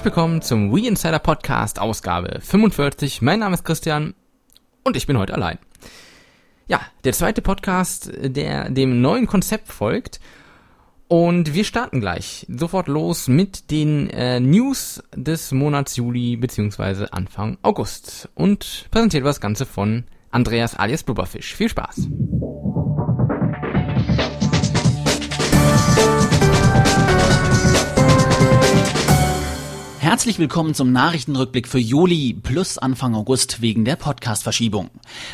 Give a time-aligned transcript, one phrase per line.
[0.00, 3.20] Herzlich willkommen zum Wii Insider Podcast Ausgabe 45.
[3.20, 4.14] Mein Name ist Christian
[4.82, 5.58] und ich bin heute allein.
[6.68, 10.18] Ja, der zweite Podcast, der dem neuen Konzept folgt.
[11.06, 17.08] Und wir starten gleich sofort los mit den äh, News des Monats Juli bzw.
[17.10, 18.30] Anfang August.
[18.34, 21.54] Und präsentiert das Ganze von Andreas alias Blubberfisch.
[21.54, 22.08] Viel Spaß!
[30.00, 34.88] Herzlich willkommen zum Nachrichtenrückblick für Juli plus Anfang August wegen der Podcast-Verschiebung.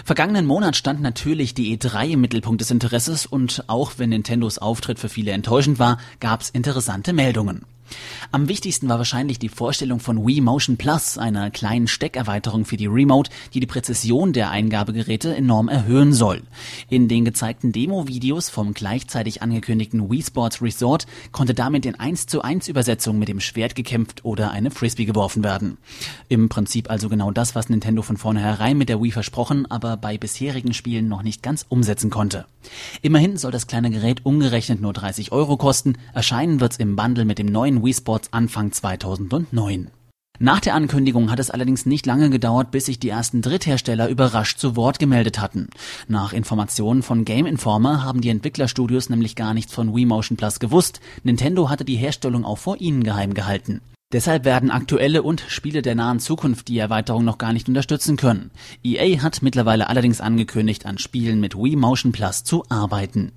[0.05, 4.99] Vergangenen Monat stand natürlich die E3 im Mittelpunkt des Interesses und auch wenn Nintendos Auftritt
[4.99, 7.65] für viele enttäuschend war, gab es interessante Meldungen.
[8.33, 12.87] Am wichtigsten war wahrscheinlich die Vorstellung von Wii Motion Plus, einer kleinen Steckerweiterung für die
[12.87, 16.43] Remote, die die Präzision der Eingabegeräte enorm erhöhen soll.
[16.89, 22.43] In den gezeigten Demo-Videos vom gleichzeitig angekündigten Wii Sports Resort konnte damit in 1 zu
[22.43, 25.79] 1 Übersetzung mit dem Schwert gekämpft oder eine Frisbee geworfen werden.
[26.29, 30.19] Im Prinzip also genau das, was Nintendo von vornherein mit der Wii versprochen, aber bei
[30.19, 32.47] bisherigen Spielen noch nicht ganz umsetzen konnte.
[33.03, 37.39] Immerhin soll das kleine Gerät umgerechnet nur 30 Euro kosten, erscheinen wird's im Bundle mit
[37.39, 39.91] dem neuen Wii Sports Sports Anfang 2009.
[40.39, 44.59] Nach der Ankündigung hat es allerdings nicht lange gedauert, bis sich die ersten Dritthersteller überrascht
[44.59, 45.69] zu Wort gemeldet hatten.
[46.09, 50.61] Nach Informationen von Game Informer haben die Entwicklerstudios nämlich gar nichts von Wii Motion Plus
[50.61, 51.01] gewusst.
[51.25, 53.81] Nintendo hatte die Herstellung auch vor ihnen geheim gehalten.
[54.13, 58.51] Deshalb werden aktuelle und Spiele der nahen Zukunft die Erweiterung noch gar nicht unterstützen können.
[58.85, 63.33] EA hat mittlerweile allerdings angekündigt, an Spielen mit Wii Motion Plus zu arbeiten.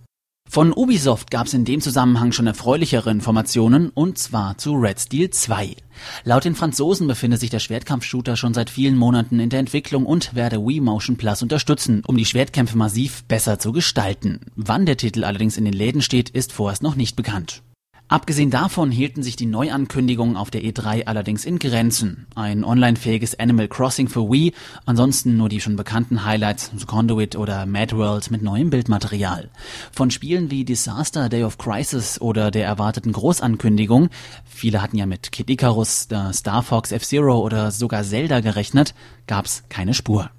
[0.51, 5.29] Von Ubisoft gab es in dem Zusammenhang schon erfreulichere Informationen, und zwar zu Red Steel
[5.29, 5.75] 2.
[6.23, 10.33] Laut den Franzosen befindet sich der Schwertkampfshooter schon seit vielen Monaten in der Entwicklung und
[10.33, 14.39] werde Wii Motion Plus unterstützen, um die Schwertkämpfe massiv besser zu gestalten.
[14.55, 17.61] Wann der Titel allerdings in den Läden steht, ist vorerst noch nicht bekannt.
[18.11, 22.25] Abgesehen davon hielten sich die Neuankündigungen auf der E3 allerdings in Grenzen.
[22.33, 24.51] Ein online-fähiges Animal Crossing für Wii,
[24.87, 29.51] ansonsten nur die schon bekannten Highlights The Conduit oder Mad World mit neuem Bildmaterial.
[29.91, 34.09] Von Spielen wie Disaster, Day of Crisis oder der erwarteten Großankündigung,
[34.43, 38.95] viele hatten ja mit Kid Icarus, Star Fox F-Zero oder sogar Zelda gerechnet,
[39.27, 40.31] gab's keine Spur.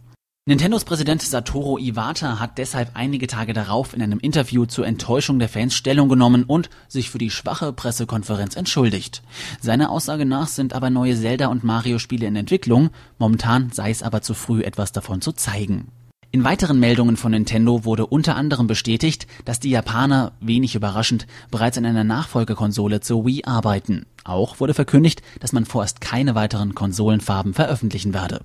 [0.51, 5.49] Nintendos Präsident Satoru Iwata hat deshalb einige Tage darauf in einem Interview zur Enttäuschung der
[5.49, 9.23] Fans Stellung genommen und sich für die schwache Pressekonferenz entschuldigt.
[9.61, 14.23] Seiner Aussage nach sind aber neue Zelda- und Mario-Spiele in Entwicklung, momentan sei es aber
[14.23, 15.93] zu früh, etwas davon zu zeigen.
[16.33, 21.79] In weiteren Meldungen von Nintendo wurde unter anderem bestätigt, dass die Japaner, wenig überraschend, bereits
[21.79, 24.05] an einer Nachfolgekonsole zur Wii arbeiten.
[24.25, 28.41] Auch wurde verkündigt, dass man vorerst keine weiteren Konsolenfarben veröffentlichen werde.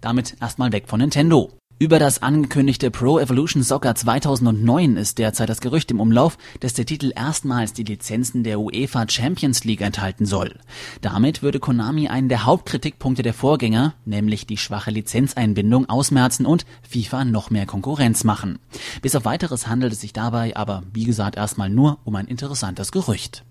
[0.00, 1.50] Damit erstmal weg von Nintendo.
[1.82, 6.86] Über das angekündigte Pro Evolution Soccer 2009 ist derzeit das Gerücht im Umlauf, dass der
[6.86, 10.54] Titel erstmals die Lizenzen der UEFA Champions League enthalten soll.
[11.00, 17.24] Damit würde Konami einen der Hauptkritikpunkte der Vorgänger, nämlich die schwache Lizenzeinbindung, ausmerzen und FIFA
[17.24, 18.60] noch mehr Konkurrenz machen.
[19.00, 22.92] Bis auf weiteres handelt es sich dabei aber, wie gesagt, erstmal nur um ein interessantes
[22.92, 23.42] Gerücht.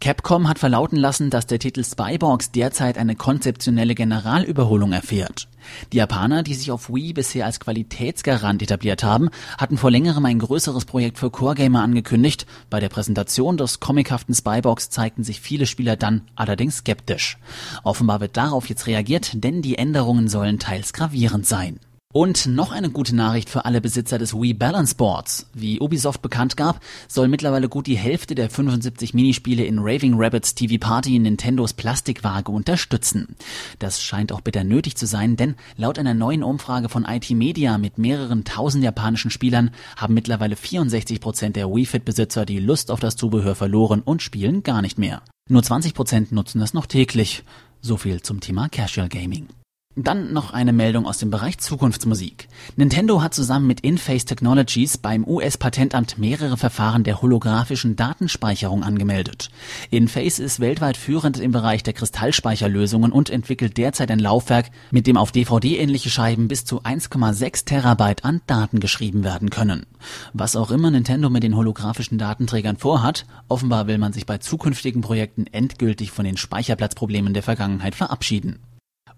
[0.00, 5.48] Capcom hat verlauten lassen, dass der Titel Spybox derzeit eine konzeptionelle Generalüberholung erfährt.
[5.92, 10.38] Die Japaner, die sich auf Wii bisher als Qualitätsgarant etabliert haben, hatten vor längerem ein
[10.38, 12.46] größeres Projekt für Core Gamer angekündigt.
[12.70, 17.38] Bei der Präsentation des comichaften Spybox zeigten sich viele Spieler dann allerdings skeptisch.
[17.84, 21.80] Offenbar wird darauf jetzt reagiert, denn die Änderungen sollen teils gravierend sein.
[22.16, 25.50] Und noch eine gute Nachricht für alle Besitzer des Wii Balance Boards.
[25.52, 30.54] Wie Ubisoft bekannt gab, soll mittlerweile gut die Hälfte der 75 Minispiele in Raving Rabbits
[30.54, 33.36] TV Party Nintendos Plastikwaage unterstützen.
[33.80, 37.76] Das scheint auch bitter nötig zu sein, denn laut einer neuen Umfrage von IT Media
[37.76, 42.90] mit mehreren tausend japanischen Spielern haben mittlerweile 64 Prozent der Wii Fit Besitzer die Lust
[42.90, 45.20] auf das Zubehör verloren und spielen gar nicht mehr.
[45.50, 47.44] Nur 20 Prozent nutzen es noch täglich.
[47.82, 49.48] So viel zum Thema Casual Gaming.
[49.98, 52.48] Dann noch eine Meldung aus dem Bereich Zukunftsmusik.
[52.76, 59.48] Nintendo hat zusammen mit Inface Technologies beim US-Patentamt mehrere Verfahren der holographischen Datenspeicherung angemeldet.
[59.90, 65.16] Inface ist weltweit führend im Bereich der Kristallspeicherlösungen und entwickelt derzeit ein Laufwerk, mit dem
[65.16, 69.86] auf DVD-ähnliche Scheiben bis zu 1,6 Terabyte an Daten geschrieben werden können.
[70.34, 75.00] Was auch immer Nintendo mit den holographischen Datenträgern vorhat, offenbar will man sich bei zukünftigen
[75.00, 78.58] Projekten endgültig von den Speicherplatzproblemen der Vergangenheit verabschieden.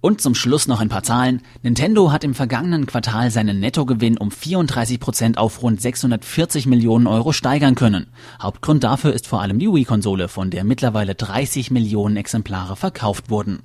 [0.01, 1.43] Und zum Schluss noch ein paar Zahlen.
[1.65, 7.33] Nintendo hat im vergangenen Quartal seinen Nettogewinn um 34 Prozent auf rund 640 Millionen Euro
[7.33, 8.07] steigern können.
[8.41, 13.59] Hauptgrund dafür ist vor allem die Wii-Konsole, von der mittlerweile 30 Millionen Exemplare verkauft wurden.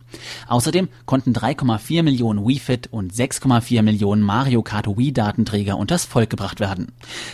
[0.48, 6.32] Außerdem konnten 3,4 Millionen Wii Fit und 6,4 Millionen Mario Kart Wii Datenträger unters Volk
[6.32, 6.94] gebracht werden.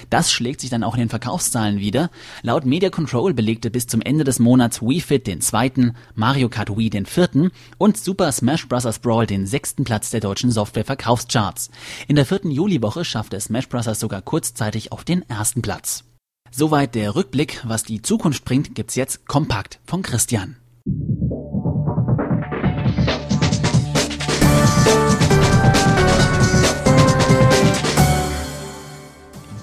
[0.09, 2.09] Das schlägt sich dann auch in den Verkaufszahlen wieder.
[2.41, 6.75] Laut Media Control belegte bis zum Ende des Monats Wii Fit den zweiten, Mario Kart
[6.75, 8.88] Wii den vierten und Super Smash Bros.
[8.89, 8.99] Bros.
[8.99, 11.69] Brawl den sechsten Platz der deutschen Software-Verkaufscharts.
[12.07, 13.85] In der vierten Juliwoche schaffte Smash Bros.
[13.99, 16.05] sogar kurzzeitig auf den ersten Platz.
[16.51, 17.61] Soweit der Rückblick.
[17.65, 20.55] Was die Zukunft bringt, gibt's jetzt kompakt von Christian.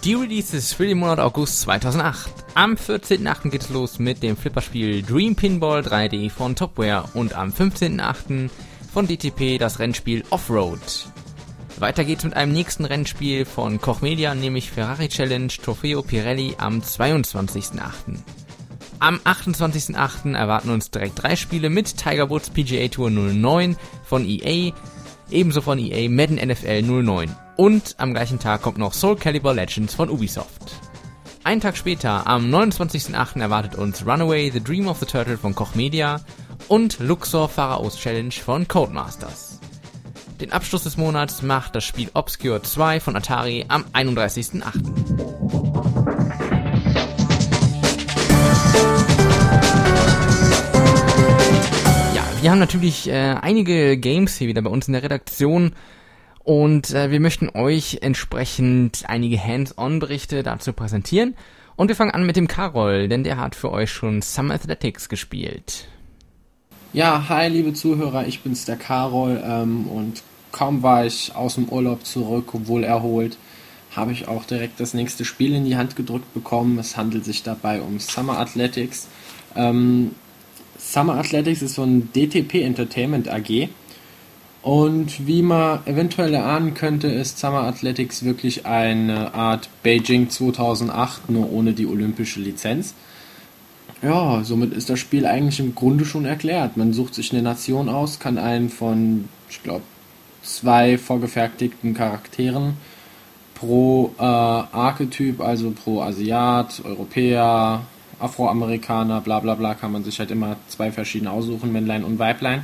[0.05, 2.31] Die Releases für den Monat August 2008.
[2.55, 3.51] Am 14.8.
[3.51, 8.51] geht's los mit dem Flipperspiel Dream Pinball 3D von Topware und am 15.8
[8.97, 10.81] von DTP das Rennspiel Offroad.
[11.79, 16.81] Weiter geht's mit einem nächsten Rennspiel von Koch Media, nämlich Ferrari Challenge Trofeo Pirelli am
[16.81, 17.83] 22.8.
[18.99, 20.35] Am 28.8.
[20.35, 24.73] erwarten uns direkt drei Spiele mit Tiger Woods PGA Tour 09 von EA,
[25.31, 27.37] ebenso von EA Madden NFL 09.
[27.57, 30.73] Und am gleichen Tag kommt noch Soul Calibur Legends von Ubisoft.
[31.45, 33.41] Einen Tag später, am 29.8.
[33.41, 36.23] erwartet uns Runaway The Dream of the Turtle von Koch Media
[36.69, 39.61] und Luxor Pharaos Challenge von Codemasters.
[40.41, 44.63] Den Abschluss des Monats macht das Spiel Obscure 2 von Atari am 31.8.
[52.15, 55.73] Ja, wir haben natürlich äh, einige Games hier wieder bei uns in der Redaktion
[56.45, 61.35] und äh, wir möchten euch entsprechend einige Hands-on-Berichte dazu präsentieren.
[61.77, 65.11] Und wir fangen an mit dem Karol, denn der hat für euch schon Some Athletics
[65.11, 65.89] gespielt.
[66.93, 70.23] Ja, hi liebe Zuhörer, ich bin's der Karol ähm, und
[70.53, 73.37] kaum war ich aus dem Urlaub zurück, wohl erholt,
[73.95, 76.79] habe ich auch direkt das nächste Spiel in die Hand gedrückt bekommen.
[76.79, 79.09] Es handelt sich dabei um Summer Athletics.
[79.57, 80.13] Ähm,
[80.79, 83.69] Summer Athletics ist so ein DTP Entertainment AG.
[84.63, 91.53] Und wie man eventuell erahnen könnte, ist Summer Athletics wirklich eine Art Beijing 2008, nur
[91.53, 92.95] ohne die olympische Lizenz.
[94.07, 96.77] Ja, somit ist das Spiel eigentlich im Grunde schon erklärt.
[96.77, 99.83] Man sucht sich eine Nation aus, kann einen von, ich glaube,
[100.45, 102.75] zwei vorgefertigten Charakteren
[103.57, 107.83] pro äh, Archetyp, also pro Asiat, Europäer,
[108.21, 112.63] Afroamerikaner, bla bla bla, kann man sich halt immer zwei verschiedene aussuchen, Männlein und Weiblein.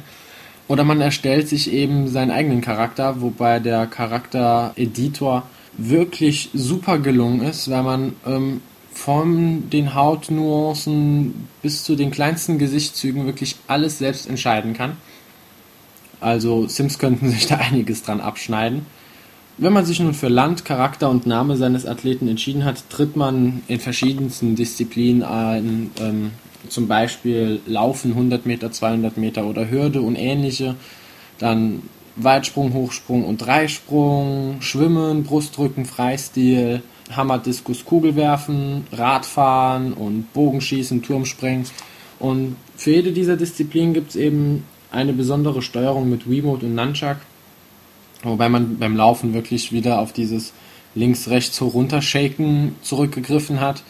[0.68, 5.42] Oder man erstellt sich eben seinen eigenen Charakter, wobei der Charakter-Editor
[5.76, 8.60] wirklich super gelungen ist, weil man ähm,
[8.92, 14.96] von den Hautnuancen bis zu den kleinsten Gesichtszügen wirklich alles selbst entscheiden kann.
[16.20, 18.86] Also Sims könnten sich da einiges dran abschneiden.
[19.58, 23.62] Wenn man sich nun für Land, Charakter und Name seines Athleten entschieden hat, tritt man
[23.68, 26.30] in verschiedensten Disziplinen ein, ähm,
[26.68, 30.74] zum Beispiel Laufen 100 Meter, 200 Meter oder Hürde und ähnliche.
[31.38, 31.82] Dann
[32.16, 36.82] Weitsprung, Hochsprung und Dreisprung, Schwimmen, Brustrücken, Freistil,
[37.16, 41.66] Hammerdiskus, Kugelwerfen, Radfahren und Bogenschießen, Turmspringen.
[42.18, 47.16] Und für jede dieser Disziplinen gibt es eben eine besondere Steuerung mit Wiimote und Nunchuck.
[48.22, 50.52] Wobei man beim Laufen wirklich wieder auf dieses
[50.94, 53.82] links, rechts, hoch, runter shaken zurückgegriffen hat,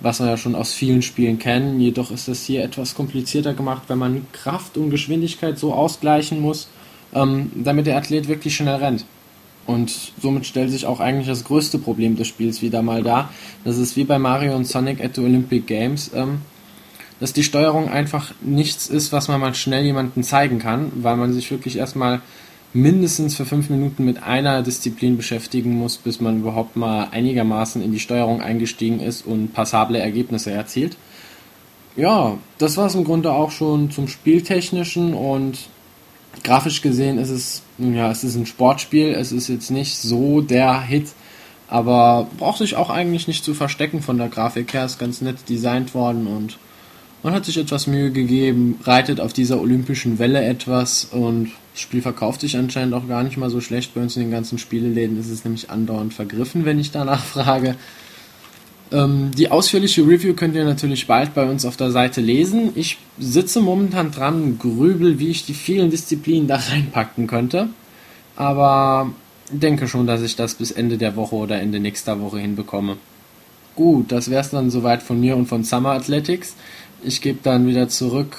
[0.00, 1.80] was wir ja schon aus vielen Spielen kennen.
[1.80, 6.68] Jedoch ist das hier etwas komplizierter gemacht, weil man Kraft und Geschwindigkeit so ausgleichen muss,
[7.14, 9.04] ähm, damit der Athlet wirklich schnell rennt.
[9.66, 13.30] Und somit stellt sich auch eigentlich das größte Problem des Spiels wieder mal dar.
[13.64, 16.42] Das ist wie bei Mario und Sonic at the Olympic Games, ähm,
[17.20, 21.32] dass die Steuerung einfach nichts ist, was man mal schnell jemandem zeigen kann, weil man
[21.32, 22.20] sich wirklich erstmal
[22.74, 27.92] mindestens für fünf Minuten mit einer Disziplin beschäftigen muss, bis man überhaupt mal einigermaßen in
[27.92, 30.96] die Steuerung eingestiegen ist und passable Ergebnisse erzielt.
[31.96, 35.58] Ja, das war es im Grunde auch schon zum Spieltechnischen und
[36.42, 40.80] grafisch gesehen ist es, ja, es ist ein Sportspiel, es ist jetzt nicht so der
[40.82, 41.08] Hit,
[41.68, 45.48] aber braucht sich auch eigentlich nicht zu verstecken von der Grafik her, ist ganz nett
[45.48, 46.58] designt worden und
[47.24, 52.02] man hat sich etwas Mühe gegeben, reitet auf dieser olympischen Welle etwas und das Spiel
[52.02, 53.94] verkauft sich anscheinend auch gar nicht mal so schlecht.
[53.94, 57.76] Bei uns in den ganzen Spieleläden ist es nämlich andauernd vergriffen, wenn ich danach frage.
[58.92, 62.72] Ähm, die ausführliche Review könnt ihr natürlich bald bei uns auf der Seite lesen.
[62.74, 67.68] Ich sitze momentan dran, grübel, wie ich die vielen Disziplinen da reinpacken könnte.
[68.36, 69.10] Aber
[69.50, 72.96] denke schon, dass ich das bis Ende der Woche oder Ende nächster Woche hinbekomme.
[73.76, 76.54] Gut, das wäre es dann soweit von mir und von Summer Athletics.
[77.02, 78.36] Ich gebe dann wieder zurück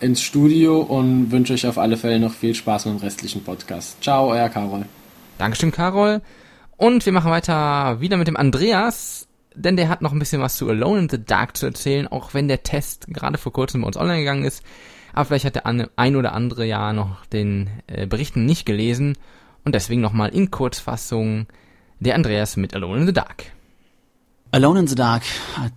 [0.00, 4.02] ins Studio und wünsche euch auf alle Fälle noch viel Spaß mit dem restlichen Podcast.
[4.02, 4.84] Ciao, euer Karol.
[5.38, 6.20] Dankeschön, Karol.
[6.76, 10.56] Und wir machen weiter wieder mit dem Andreas, denn der hat noch ein bisschen was
[10.56, 13.86] zu Alone in the Dark zu erzählen, auch wenn der Test gerade vor kurzem bei
[13.86, 14.62] uns online gegangen ist.
[15.12, 19.16] Aber vielleicht hat der ein oder andere ja noch den äh, Berichten nicht gelesen
[19.64, 21.46] und deswegen nochmal in Kurzfassung
[22.00, 23.44] der Andreas mit Alone in the Dark.
[24.54, 25.24] Alone in the Dark,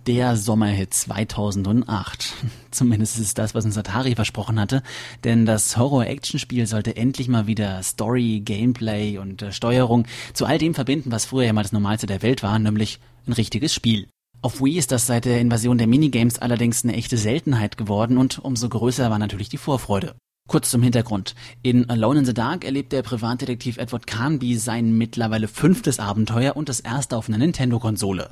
[0.06, 2.32] der Sommerhit 2008.
[2.70, 4.84] Zumindest ist es das, was uns Atari versprochen hatte.
[5.24, 10.74] Denn das Horror-Action-Spiel sollte endlich mal wieder Story, Gameplay und äh, Steuerung zu all dem
[10.74, 14.08] verbinden, was früher ja mal das Normalste der Welt war, nämlich ein richtiges Spiel.
[14.40, 18.38] Auf Wii ist das seit der Invasion der Minigames allerdings eine echte Seltenheit geworden und
[18.38, 20.14] umso größer war natürlich die Vorfreude.
[20.48, 21.34] Kurz zum Hintergrund.
[21.60, 26.70] In Alone in the Dark erlebt der Privatdetektiv Edward Carnby sein mittlerweile fünftes Abenteuer und
[26.70, 28.30] das erste auf einer Nintendo-Konsole.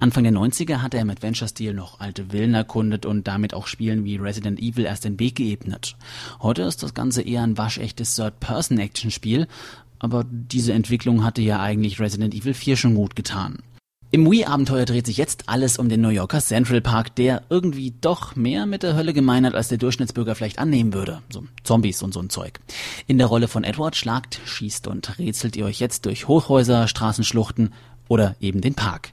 [0.00, 4.06] Anfang der 90er hatte er im Adventure-Stil noch alte Villen erkundet und damit auch Spielen
[4.06, 5.96] wie Resident Evil erst den Weg geebnet.
[6.40, 9.46] Heute ist das Ganze eher ein waschechtes Third-Person-Action-Spiel,
[9.98, 13.58] aber diese Entwicklung hatte ja eigentlich Resident Evil 4 schon gut getan.
[14.10, 18.36] Im Wii-Abenteuer dreht sich jetzt alles um den New Yorker Central Park, der irgendwie doch
[18.36, 21.20] mehr mit der Hölle gemein hat, als der Durchschnittsbürger vielleicht annehmen würde.
[21.28, 22.58] So Zombies und so ein Zeug.
[23.06, 27.74] In der Rolle von Edward schlagt, schießt und rätselt ihr euch jetzt durch Hochhäuser, Straßenschluchten
[28.08, 29.10] oder eben den Park.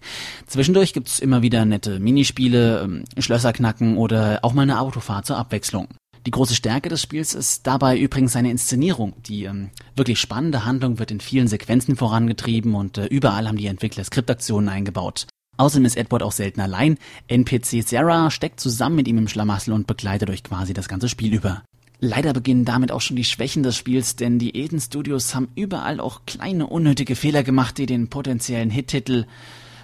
[0.48, 5.38] Zwischendurch gibt's immer wieder nette Minispiele, ähm, Schlösser knacken oder auch mal eine Autofahrt zur
[5.38, 5.90] Abwechslung.
[6.26, 9.14] Die große Stärke des Spiels ist dabei übrigens seine Inszenierung.
[9.28, 13.68] Die ähm, wirklich spannende Handlung wird in vielen Sequenzen vorangetrieben und äh, überall haben die
[13.68, 15.28] Entwickler Skriptaktionen eingebaut.
[15.58, 16.98] Außerdem ist Edward auch selten allein.
[17.28, 21.34] NPC Sarah steckt zusammen mit ihm im Schlamassel und begleitet euch quasi das ganze Spiel
[21.34, 21.62] über.
[22.00, 26.00] Leider beginnen damit auch schon die Schwächen des Spiels, denn die Eden Studios haben überall
[26.00, 29.26] auch kleine unnötige Fehler gemacht, die den potenziellen Hit-Titel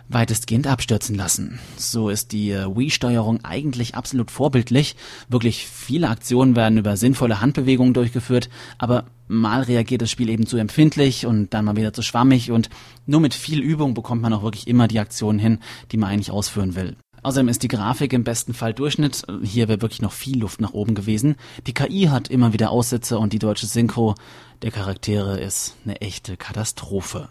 [0.09, 1.59] weitestgehend abstürzen lassen.
[1.77, 4.95] So ist die äh, Wii-Steuerung eigentlich absolut vorbildlich.
[5.29, 10.57] Wirklich viele Aktionen werden über sinnvolle Handbewegungen durchgeführt, aber mal reagiert das Spiel eben zu
[10.57, 12.69] empfindlich und dann mal wieder zu schwammig und
[13.05, 15.59] nur mit viel Übung bekommt man auch wirklich immer die Aktionen hin,
[15.91, 16.95] die man eigentlich ausführen will.
[17.23, 19.23] Außerdem ist die Grafik im besten Fall Durchschnitt.
[19.43, 21.35] Hier wäre wirklich noch viel Luft nach oben gewesen.
[21.67, 24.15] Die KI hat immer wieder Aussätze und die deutsche Synchro
[24.63, 27.29] der Charaktere ist eine echte Katastrophe.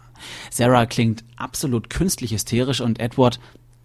[0.49, 3.39] Sarah klingt absolut künstlich hysterisch und Edward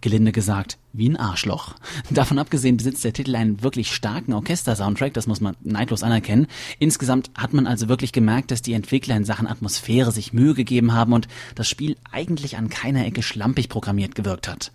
[0.07, 1.75] gelinde gesagt, wie ein Arschloch.
[2.11, 6.47] Davon abgesehen besitzt der Titel einen wirklich starken Orchester-Soundtrack, das muss man neidlos anerkennen.
[6.79, 10.93] Insgesamt hat man also wirklich gemerkt, dass die Entwickler in Sachen Atmosphäre sich Mühe gegeben
[10.93, 14.71] haben und das Spiel eigentlich an keiner Ecke schlampig programmiert gewirkt hat.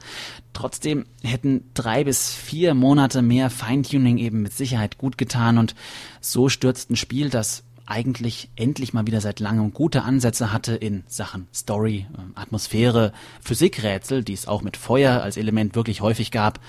[0.51, 5.75] Trotzdem hätten drei bis vier Monate mehr Feintuning eben mit Sicherheit gut getan und
[6.19, 11.03] so stürzt ein Spiel, das eigentlich endlich mal wieder seit langem gute Ansätze hatte in
[11.07, 16.59] Sachen Story, ähm, Atmosphäre, Physikrätsel, die es auch mit Feuer als Element wirklich häufig gab,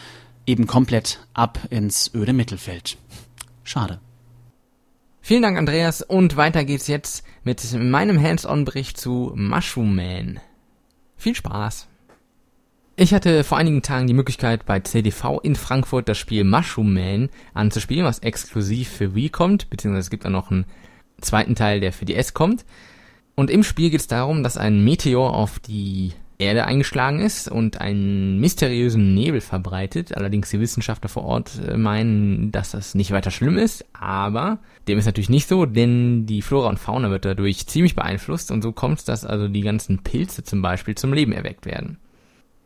[0.47, 2.97] eben komplett ab ins öde Mittelfeld.
[3.64, 4.00] Schade.
[5.21, 6.02] Vielen Dank, Andreas.
[6.02, 10.40] Und weiter geht's jetzt mit meinem Hands-on-Bericht zu Mushroom Man.
[11.16, 11.87] Viel Spaß.
[12.97, 17.31] Ich hatte vor einigen Tagen die Möglichkeit, bei CDV in Frankfurt das Spiel Mushroom Man
[17.54, 20.66] anzuspielen, was exklusiv für Wii kommt, beziehungsweise es gibt auch noch ein
[21.23, 22.64] zweiten Teil, der für die S kommt.
[23.35, 26.12] Und im Spiel geht es darum, dass ein Meteor auf die
[26.43, 30.17] Erde eingeschlagen ist und einen mysteriösen Nebel verbreitet.
[30.17, 34.99] Allerdings die Wissenschaftler vor Ort äh, meinen, dass das nicht weiter schlimm ist, aber dem
[34.99, 38.73] ist natürlich nicht so, denn die Flora und Fauna wird dadurch ziemlich beeinflusst und so
[38.73, 41.99] kommt es, dass also die ganzen Pilze zum Beispiel zum Leben erweckt werden.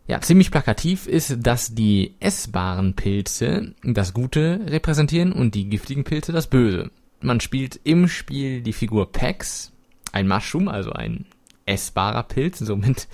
[0.08, 6.32] Ja, ziemlich plakativ ist, dass die essbaren Pilze das Gute repräsentieren und die giftigen Pilze
[6.32, 6.90] das Böse.
[7.20, 9.73] Man spielt im Spiel die Figur Pax,
[10.12, 11.26] ein Mushroom, also ein
[11.64, 13.08] essbarer Pilz, somit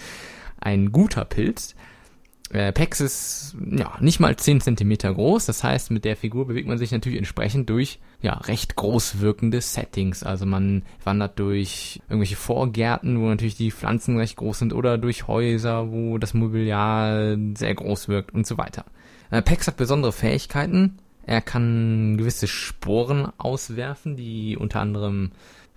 [0.61, 1.75] ein guter Pilz.
[2.52, 6.68] Äh, Pax ist ja nicht mal 10 cm groß, das heißt, mit der Figur bewegt
[6.68, 10.23] man sich natürlich entsprechend durch ja recht groß wirkende Settings.
[10.23, 15.26] Also man wandert durch irgendwelche Vorgärten, wo natürlich die Pflanzen recht groß sind, oder durch
[15.28, 18.85] Häuser, wo das Mobiliar sehr groß wirkt und so weiter.
[19.30, 20.99] Äh, Pax hat besondere Fähigkeiten.
[21.26, 25.31] Er kann gewisse Sporen auswerfen, die unter anderem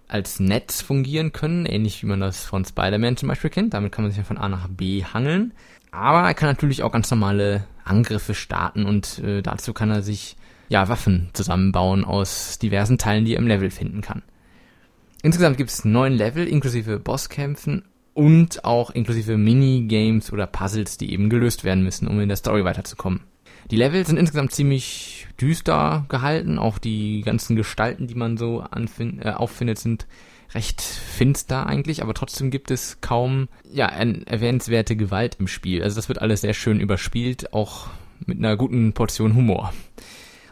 [0.08, 3.74] als Netz fungieren können, ähnlich wie man das von Spider-Man zum Beispiel kennt.
[3.74, 5.54] Damit kann man sich von A nach B hangeln.
[5.92, 10.36] Aber er kann natürlich auch ganz normale Angriffe starten und äh, dazu kann er sich
[10.68, 14.24] ja Waffen zusammenbauen aus diversen Teilen, die er im Level finden kann.
[15.22, 17.84] Insgesamt gibt es neun Level inklusive Bosskämpfen
[18.14, 22.64] und auch inklusive Minigames oder Puzzles, die eben gelöst werden müssen, um in der Story
[22.64, 23.22] weiterzukommen.
[23.72, 26.60] Die Level sind insgesamt ziemlich düster gehalten.
[26.60, 30.07] Auch die ganzen Gestalten, die man so äh, auffindet, sind
[30.53, 35.84] recht finster eigentlich, aber trotzdem gibt es kaum ja erwähnenswerte Gewalt im Spiel.
[35.84, 37.88] Also das wird alles sehr schön überspielt, auch
[38.25, 39.74] mit einer guten Portion Humor.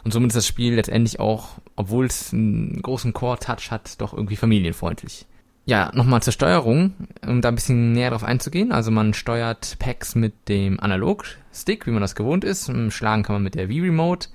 [0.02, 4.36] Und somit ist das Spiel letztendlich auch obwohl es einen großen Core-Touch hat, doch irgendwie
[4.36, 5.26] familienfreundlich.
[5.66, 6.92] Ja, nochmal zur Steuerung,
[7.26, 8.70] um da ein bisschen näher drauf einzugehen.
[8.70, 12.70] Also man steuert Packs mit dem Analog-Stick, wie man das gewohnt ist.
[12.90, 14.28] Schlagen kann man mit der Wii-Remote,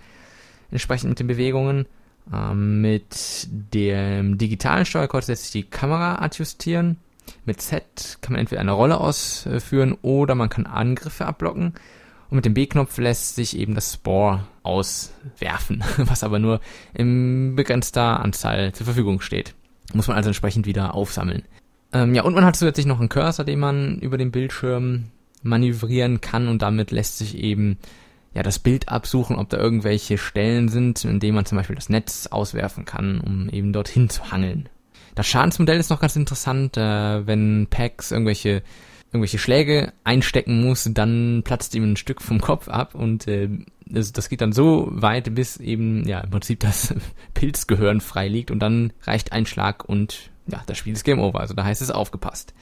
[0.71, 1.85] entsprechend mit den Bewegungen.
[2.33, 6.97] Ähm, mit dem digitalen Steuerkreuz lässt sich die Kamera adjustieren.
[7.45, 11.75] Mit Z kann man entweder eine Rolle ausführen oder man kann Angriffe abblocken.
[12.31, 16.59] Und mit dem B-Knopf lässt sich eben das Spore auswerfen, was aber nur
[16.95, 19.53] in begrenzter Anzahl zur Verfügung steht.
[19.93, 21.43] Muss man also entsprechend wieder aufsammeln.
[21.91, 25.05] Ähm, ja, und man hat zusätzlich noch einen Cursor, den man über den Bildschirm
[25.41, 27.77] manövrieren kann und damit lässt sich eben
[28.33, 31.89] ja das Bild absuchen, ob da irgendwelche Stellen sind, in denen man zum Beispiel das
[31.89, 34.69] Netz auswerfen kann, um eben dorthin zu hangeln.
[35.15, 38.61] Das Schadensmodell ist noch ganz interessant, äh, wenn Pax irgendwelche
[39.11, 43.49] irgendwelche Schläge einstecken muss, dann platzt ihm ein Stück vom Kopf ab und äh,
[43.89, 46.93] das, das geht dann so weit, bis eben ja im Prinzip das
[47.33, 51.39] Pilzgehirn frei liegt und dann reicht ein Schlag und ja, das Spiel ist Game Over.
[51.39, 52.53] Also da heißt es aufgepasst.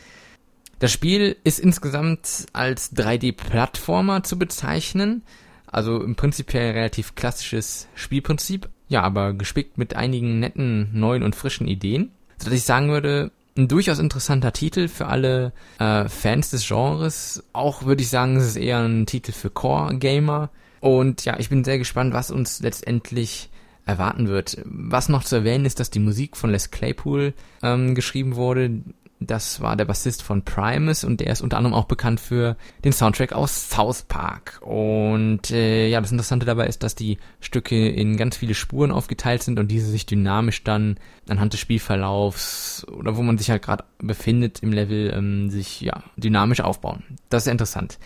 [0.79, 5.23] Das Spiel ist insgesamt als 3D-Plattformer zu bezeichnen.
[5.65, 8.69] Also im Prinzip relativ klassisches Spielprinzip.
[8.87, 12.11] Ja, aber gespickt mit einigen netten, neuen und frischen Ideen.
[12.37, 17.43] So dass ich sagen würde, ein durchaus interessanter Titel für alle äh, Fans des Genres.
[17.53, 20.51] Auch würde ich sagen, es ist eher ein Titel für Core-Gamer.
[20.79, 23.49] Und ja, ich bin sehr gespannt, was uns letztendlich
[23.87, 24.57] erwarten wird.
[24.65, 28.81] Was noch zu erwähnen ist, dass die Musik von Les Claypool ähm, geschrieben wurde.
[29.19, 32.55] Das war der Bassist von Primus und der ist unter anderem auch bekannt für
[32.85, 34.61] den Soundtrack aus South Park.
[34.61, 39.41] Und äh, ja, das Interessante dabei ist, dass die Stücke in ganz viele Spuren aufgeteilt
[39.41, 43.85] sind und diese sich dynamisch dann anhand des Spielverlaufs oder wo man sich halt gerade
[43.97, 47.03] befindet im Level ähm, sich ja dynamisch aufbauen.
[47.29, 47.97] Das ist interessant.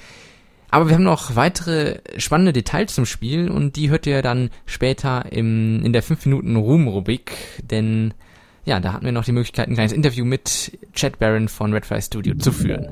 [0.74, 5.26] Aber wir haben noch weitere spannende Details zum Spiel und die hört ihr dann später
[5.30, 8.14] im, in der 5 Minuten Ruhm-Rubrik, denn
[8.64, 12.02] ja, da hatten wir noch die Möglichkeit, ein kleines Interview mit Chad Barron von Redfire
[12.02, 12.88] Studio zu führen.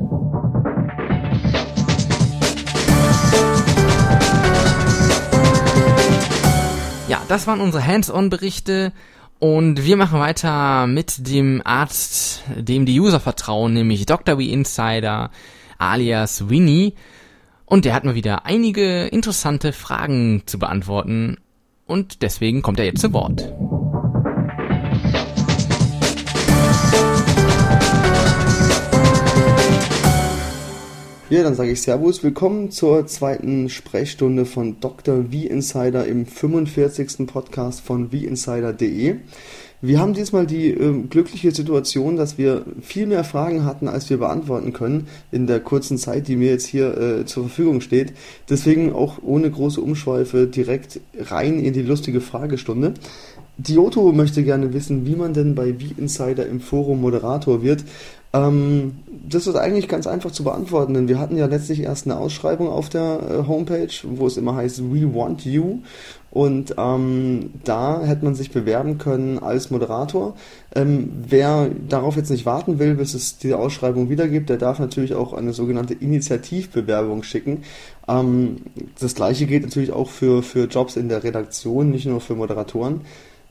[7.07, 8.91] Ja, das waren unsere Hands-on-Berichte
[9.39, 14.37] und wir machen weiter mit dem Arzt, dem die User vertrauen, nämlich Dr.
[14.37, 15.31] Wee Insider
[15.77, 16.93] alias Winnie.
[17.69, 21.37] Und der hat mal wieder einige interessante Fragen zu beantworten
[21.85, 23.53] und deswegen kommt er jetzt zu Wort.
[31.29, 32.23] Ja, dann sage ich Servus.
[32.23, 35.25] Willkommen zur zweiten Sprechstunde von Dr.
[35.25, 37.27] V Insider im 45.
[37.27, 39.17] Podcast von vinsider.de.
[39.81, 44.17] Wir haben diesmal die äh, glückliche Situation, dass wir viel mehr Fragen hatten, als wir
[44.17, 48.11] beantworten können in der kurzen Zeit, die mir jetzt hier äh, zur Verfügung steht.
[48.49, 52.93] Deswegen auch ohne große Umschweife direkt rein in die lustige Fragestunde.
[53.57, 57.83] Dioto möchte gerne wissen, wie man denn bei V-Insider im Forum Moderator wird.
[58.31, 62.17] Ähm, das ist eigentlich ganz einfach zu beantworten, denn wir hatten ja letztlich erst eine
[62.17, 65.79] Ausschreibung auf der äh, Homepage, wo es immer heißt We Want You.
[66.31, 70.35] Und ähm, da hätte man sich bewerben können als Moderator.
[70.75, 74.77] Ähm, wer darauf jetzt nicht warten will, bis es diese Ausschreibung wieder gibt, der darf
[74.77, 77.63] natürlich auch eine sogenannte Initiativbewerbung schicken.
[78.07, 78.57] Ähm,
[78.99, 83.01] das gleiche gilt natürlich auch für, für Jobs in der Redaktion, nicht nur für Moderatoren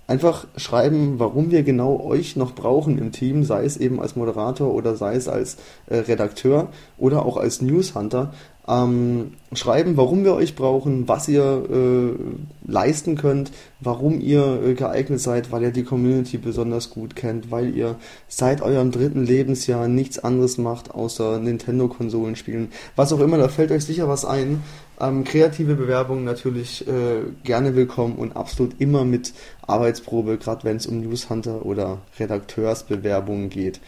[0.08, 4.74] einfach schreiben, warum wir genau euch noch brauchen im Team, sei es eben als Moderator
[4.74, 8.32] oder sei es als äh, Redakteur oder auch als Newshunter.
[8.66, 15.20] Ähm, schreiben, warum wir euch brauchen, was ihr äh, leisten könnt, warum ihr äh, geeignet
[15.20, 17.96] seid, weil ihr die Community besonders gut kennt, weil ihr
[18.28, 22.70] seit eurem dritten Lebensjahr nichts anderes macht, außer Nintendo-Konsolen spielen.
[22.94, 24.62] Was auch immer, da fällt euch sicher was ein.
[25.00, 29.32] Ähm, kreative Bewerbungen natürlich äh, gerne willkommen und absolut immer mit
[29.66, 33.80] Arbeitsprobe, gerade wenn es um Newshunter oder Redakteursbewerbungen geht.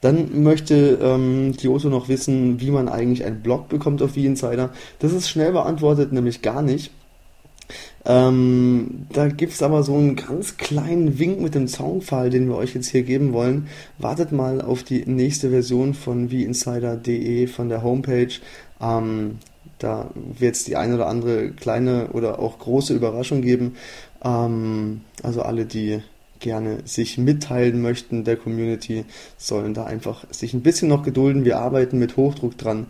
[0.00, 4.70] Dann möchte ähm, Kyoto noch wissen, wie man eigentlich einen Blog bekommt auf V-Insider.
[5.00, 6.90] Das ist schnell beantwortet, nämlich gar nicht.
[8.06, 12.74] Ähm, da gibt's aber so einen ganz kleinen Wink mit dem Soundfile, den wir euch
[12.74, 13.68] jetzt hier geben wollen.
[13.98, 18.32] Wartet mal auf die nächste Version von vinsider.de von der Homepage.
[18.80, 19.38] Ähm,
[19.78, 23.76] da wird es die eine oder andere kleine oder auch große Überraschung geben.
[24.22, 26.00] Ähm, also alle, die
[26.40, 29.04] gerne sich mitteilen möchten der Community,
[29.38, 31.44] sollen da einfach sich ein bisschen noch gedulden.
[31.44, 32.86] Wir arbeiten mit Hochdruck dran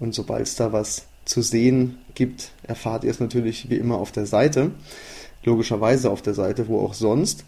[0.00, 4.12] und sobald es da was zu sehen gibt, erfahrt ihr es natürlich wie immer auf
[4.12, 4.70] der Seite.
[5.44, 7.44] Logischerweise auf der Seite, wo auch sonst.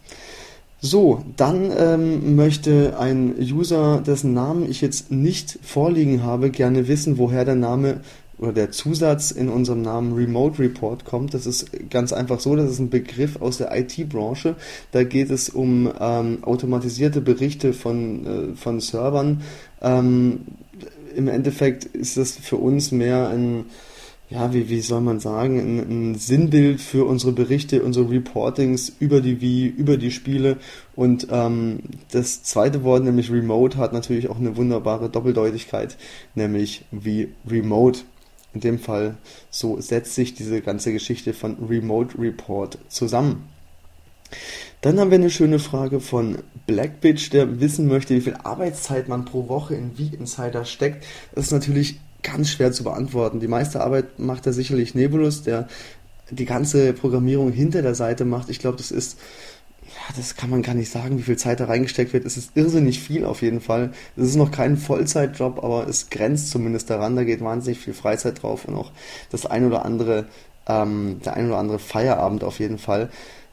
[0.80, 7.18] So, dann ähm, möchte ein User, dessen Namen ich jetzt nicht vorliegen habe, gerne wissen,
[7.18, 8.00] woher der Name
[8.38, 11.34] oder der Zusatz in unserem Namen Remote Report kommt.
[11.34, 14.56] Das ist ganz einfach so, das ist ein Begriff aus der IT-Branche.
[14.92, 19.42] Da geht es um ähm, automatisierte Berichte von, äh, von Servern.
[19.82, 20.42] Ähm,
[21.16, 23.66] Im Endeffekt ist das für uns mehr ein
[24.30, 25.78] ja, wie, wie soll man sagen, ein,
[26.10, 30.58] ein, Sinnbild für unsere Berichte, unsere Reportings über die Wii, über die Spiele.
[30.94, 35.96] Und ähm, das zweite Wort, nämlich Remote, hat natürlich auch eine wunderbare Doppeldeutigkeit,
[36.34, 38.00] nämlich wie Remote.
[38.54, 39.16] In dem Fall,
[39.50, 43.48] so setzt sich diese ganze Geschichte von Remote Report zusammen.
[44.80, 49.24] Dann haben wir eine schöne Frage von Blackbitch, der wissen möchte, wie viel Arbeitszeit man
[49.24, 51.04] pro Woche in V-Insider steckt.
[51.34, 53.40] Das ist natürlich ganz schwer zu beantworten.
[53.40, 55.68] Die meiste Arbeit macht da sicherlich Nebulus, der
[56.30, 58.50] die ganze Programmierung hinter der Seite macht.
[58.50, 59.18] Ich glaube, das ist,
[60.16, 62.24] das kann man gar nicht sagen, wie viel Zeit da reingesteckt wird.
[62.24, 63.92] Es ist irrsinnig viel auf jeden Fall.
[64.16, 67.16] Es ist noch kein Vollzeitjob, aber es grenzt zumindest daran.
[67.16, 68.92] Da geht wahnsinnig viel Freizeit drauf und auch
[69.30, 70.26] das ein oder andere,
[70.66, 73.10] ähm, der ein oder andere Feierabend auf jeden Fall.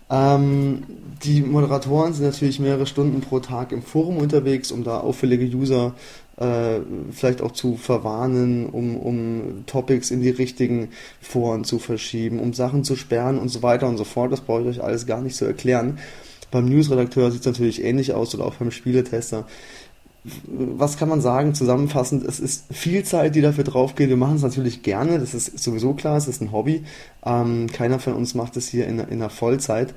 [0.09, 0.83] Ähm,
[1.23, 5.95] die Moderatoren sind natürlich mehrere Stunden pro Tag im Forum unterwegs, um da auffällige User
[6.37, 10.89] äh, vielleicht auch zu verwarnen, um, um Topics in die richtigen
[11.21, 14.31] Foren zu verschieben, um Sachen zu sperren und so weiter und so fort.
[14.31, 15.97] Das brauche ich euch alles gar nicht zu erklären.
[16.55, 19.45] Beim Newsredakteur sieht es natürlich ähnlich aus oder auch beim Spieletester.
[20.45, 21.53] Was kann man sagen?
[21.53, 24.07] Zusammenfassend, es ist viel Zeit, die dafür draufgeht.
[24.07, 26.85] Wir machen es natürlich gerne, das ist sowieso klar, es ist ein Hobby.
[27.25, 29.93] Ähm, keiner von uns macht es hier in, in einer Vollzeit.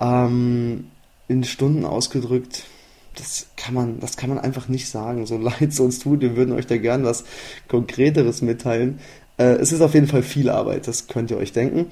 [0.00, 0.86] Ähm,
[1.28, 2.64] in Stunden ausgedrückt,
[3.14, 5.26] das kann man, das kann man einfach nicht sagen.
[5.26, 7.24] So leid es uns tut, wir würden euch da gern was
[7.68, 8.98] Konkreteres mitteilen.
[9.36, 11.88] Äh, es ist auf jeden Fall viel Arbeit, das könnt ihr euch denken.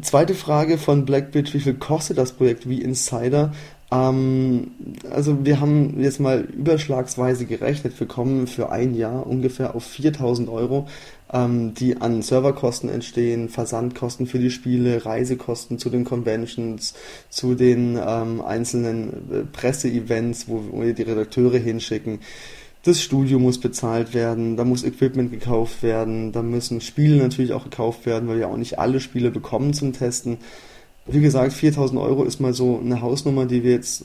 [0.00, 3.52] Zweite Frage von Blackbitch, wie viel kostet das Projekt wie Insider?
[3.92, 4.72] Ähm,
[5.10, 10.48] also wir haben jetzt mal überschlagsweise gerechnet, wir kommen für ein Jahr ungefähr auf 4000
[10.48, 10.86] Euro
[11.34, 16.94] ähm, die an Serverkosten entstehen, Versandkosten für die Spiele, Reisekosten zu den Conventions,
[17.28, 22.20] zu den ähm, einzelnen äh, Presseevents, wo, wo wir die Redakteure hinschicken.
[22.84, 27.64] Das Studio muss bezahlt werden, da muss Equipment gekauft werden, da müssen Spiele natürlich auch
[27.64, 30.36] gekauft werden, weil wir auch nicht alle Spiele bekommen zum Testen.
[31.06, 34.04] Wie gesagt, 4000 Euro ist mal so eine Hausnummer, die wir jetzt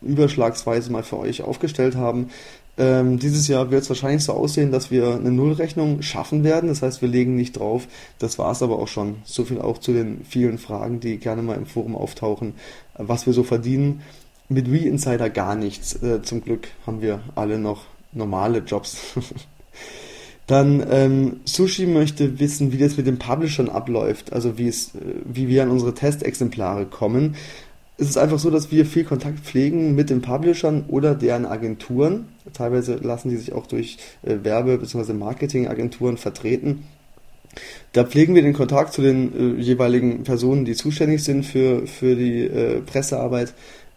[0.00, 2.30] überschlagsweise mal für euch aufgestellt haben.
[2.78, 6.68] Ähm, dieses Jahr wird es wahrscheinlich so aussehen, dass wir eine Nullrechnung schaffen werden.
[6.68, 7.88] Das heißt, wir legen nicht drauf.
[8.20, 9.16] Das war es aber auch schon.
[9.24, 12.54] So viel auch zu den vielen Fragen, die gerne mal im Forum auftauchen,
[12.94, 14.02] was wir so verdienen.
[14.48, 16.00] Mit WeInsider gar nichts.
[16.02, 18.98] Äh, zum Glück haben wir alle noch normale Jobs.
[20.46, 24.98] Dann ähm, Sushi möchte wissen, wie das mit den Publishern abläuft, also wie es, äh,
[25.24, 27.36] wie wir an unsere Testexemplare kommen
[28.00, 32.28] es ist einfach so, dass wir viel Kontakt pflegen mit den Publishern oder deren Agenturen.
[32.54, 35.12] Teilweise lassen die sich auch durch äh, Werbe- bzw.
[35.12, 36.84] Marketingagenturen vertreten.
[37.92, 42.16] Da pflegen wir den Kontakt zu den äh, jeweiligen Personen, die zuständig sind für, für
[42.16, 43.52] die äh, Pressearbeit,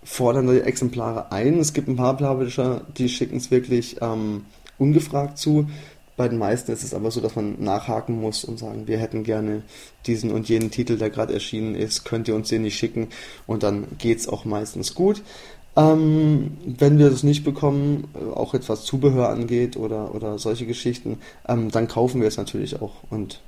[0.06, 1.60] fordern die Exemplare ein.
[1.60, 4.46] Es gibt ein paar Publisher, die schicken es wirklich ähm,
[4.78, 5.68] ungefragt zu.
[6.16, 9.24] Bei den meisten ist es aber so, dass man nachhaken muss und sagen, wir hätten
[9.24, 9.64] gerne
[10.06, 13.08] diesen und jenen Titel, der gerade erschienen ist, könnt ihr uns den nicht schicken
[13.48, 15.24] und dann geht es auch meistens gut.
[15.76, 21.18] Ähm, wenn wir das nicht bekommen, äh, auch etwas Zubehör angeht oder, oder solche Geschichten,
[21.48, 23.42] ähm, dann kaufen wir es natürlich auch und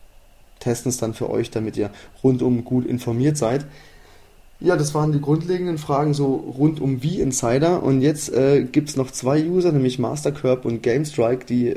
[0.59, 1.91] testen es dann für euch, damit ihr
[2.23, 3.67] rundum gut informiert seid.
[4.61, 7.83] Ja, das waren die grundlegenden Fragen so rund um wie Insider.
[7.83, 11.75] Und jetzt äh, gibt es noch zwei User, nämlich Mastercurb und GameStrike, die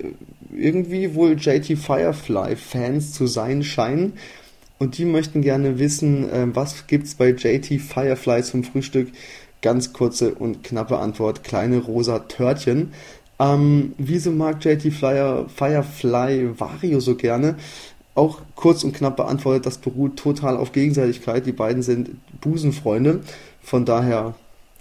[0.57, 4.13] irgendwie wohl JT Firefly Fans zu sein scheinen.
[4.79, 9.09] Und die möchten gerne wissen, äh, was gibt's bei JT Firefly zum Frühstück?
[9.61, 12.93] Ganz kurze und knappe Antwort, kleine rosa Törtchen.
[13.41, 17.57] Ähm, wieso mag JT Flyer, Firefly Vario so gerne?
[18.19, 21.47] Auch kurz und knapp beantwortet, das beruht total auf Gegenseitigkeit.
[21.47, 23.21] Die beiden sind Busenfreunde.
[23.63, 24.35] Von daher,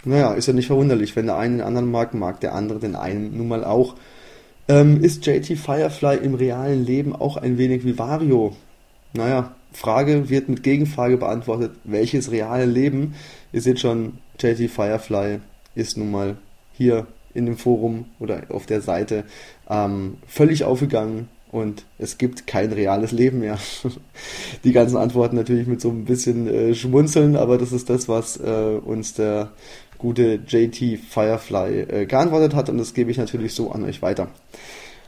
[0.04, 1.15] naja, ist ja nicht verwunderlich.
[1.15, 3.93] Wenn der eine den anderen mag, mag der andere den einen nun mal auch.
[4.67, 8.56] Ähm, ist JT Firefly im realen Leben auch ein wenig wie Vario?
[9.13, 11.73] Naja, Frage wird mit Gegenfrage beantwortet.
[11.84, 13.13] Welches reale Leben?
[13.54, 15.41] Ihr seht schon, JT Firefly
[15.76, 16.38] ist nun mal
[16.73, 19.26] hier in dem Forum oder auf der Seite
[19.69, 23.58] ähm, völlig aufgegangen und es gibt kein reales Leben mehr.
[24.64, 28.38] Die ganzen Antworten natürlich mit so ein bisschen äh, Schmunzeln, aber das ist das, was
[28.38, 29.52] äh, uns der
[29.98, 34.30] gute JT Firefly äh, geantwortet hat und das gebe ich natürlich so an euch weiter.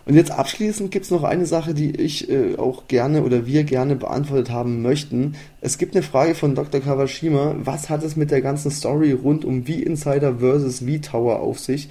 [0.05, 3.63] Und jetzt abschließend gibt es noch eine Sache, die ich äh, auch gerne oder wir
[3.63, 5.35] gerne beantwortet haben möchten.
[5.61, 6.81] Es gibt eine Frage von Dr.
[6.81, 7.55] Kawashima.
[7.59, 11.89] Was hat es mit der ganzen Story rund um V-Insider versus V-Tower auf sich?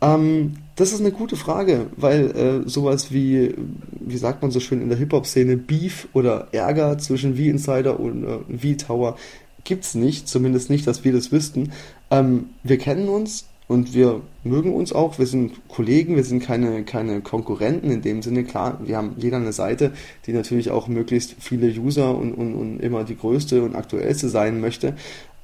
[0.00, 3.54] Ähm, das ist eine gute Frage, weil äh, sowas wie,
[3.92, 8.74] wie sagt man so schön in der Hip-Hop-Szene, Beef oder Ärger zwischen V-Insider und äh,
[8.74, 9.16] V-Tower
[9.64, 11.72] gibt's nicht, zumindest nicht, dass wir das wüssten.
[12.10, 15.18] Ähm, wir kennen uns und wir mögen uns auch.
[15.18, 18.44] Wir sind Kollegen, wir sind keine, keine Konkurrenten in dem Sinne.
[18.44, 19.92] Klar, wir haben jeder eine Seite,
[20.26, 24.60] die natürlich auch möglichst viele User und, und, und immer die größte und aktuellste sein
[24.60, 24.94] möchte.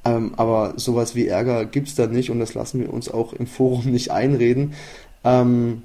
[0.05, 3.47] Ähm, aber sowas wie Ärger gibt's da nicht und das lassen wir uns auch im
[3.47, 4.73] Forum nicht einreden.
[5.23, 5.83] Ähm,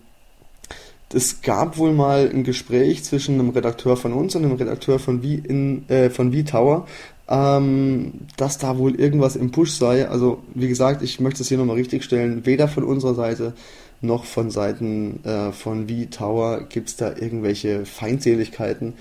[1.13, 5.23] es gab wohl mal ein Gespräch zwischen einem Redakteur von uns und einem Redakteur von
[5.23, 6.87] V in äh, von V Tower,
[7.29, 10.09] ähm, dass da wohl irgendwas im Push sei.
[10.09, 12.45] Also wie gesagt, ich möchte es hier nochmal richtig stellen.
[12.45, 13.55] Weder von unserer Seite
[14.01, 18.95] noch von Seiten äh, von V Tower gibt es da irgendwelche Feindseligkeiten.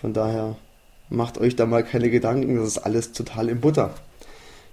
[0.00, 0.56] Von daher
[1.10, 2.56] macht euch da mal keine Gedanken.
[2.56, 3.94] Das ist alles total im Butter.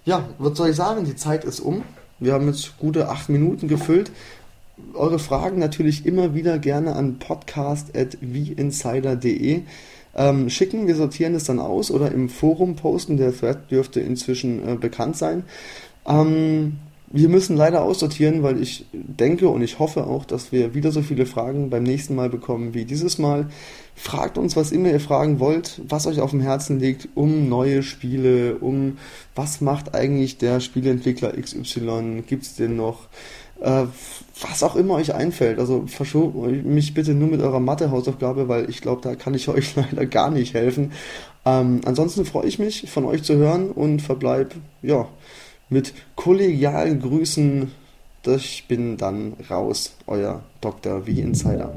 [0.05, 1.05] Ja, was soll ich sagen?
[1.05, 1.83] Die Zeit ist um.
[2.19, 4.12] Wir haben jetzt gute acht Minuten gefüllt.
[4.93, 9.63] Eure Fragen natürlich immer wieder gerne an podcast.wieinsider.de
[10.15, 10.88] ähm, schicken.
[10.88, 13.17] Wir sortieren es dann aus oder im Forum posten.
[13.17, 15.43] Der Thread dürfte inzwischen äh, bekannt sein.
[16.05, 16.77] Ähm,
[17.12, 21.02] wir müssen leider aussortieren, weil ich denke und ich hoffe auch, dass wir wieder so
[21.02, 23.48] viele Fragen beim nächsten Mal bekommen wie dieses Mal.
[23.95, 27.84] Fragt uns, was immer ihr fragen wollt, was euch auf dem Herzen liegt, um neue
[27.84, 28.98] Spiele, um
[29.36, 33.08] was macht eigentlich der Spieleentwickler XY, gibt es den noch?
[33.60, 33.86] Äh,
[34.41, 35.60] was auch immer euch einfällt.
[35.60, 39.76] Also verschont mich bitte nur mit eurer Mathe-Hausaufgabe, weil ich glaube, da kann ich euch
[39.76, 40.93] leider gar nicht helfen.
[41.45, 45.08] Ähm, ansonsten freue ich mich, von euch zu hören und verbleib, ja,
[45.69, 47.71] mit kollegialen Grüßen.
[48.25, 51.01] Ich bin dann raus, euer Dr.
[51.01, 51.73] V Insider.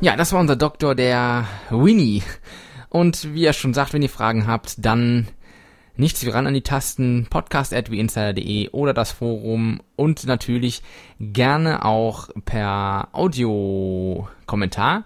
[0.00, 2.22] Ja, das war unser Doktor, der Winnie.
[2.88, 5.28] Und wie er schon sagt, wenn ihr Fragen habt, dann
[5.96, 10.82] nichts wie ran an die Tasten podcast.winsider.de oder das Forum und natürlich
[11.20, 15.04] gerne auch per Audio-Kommentar.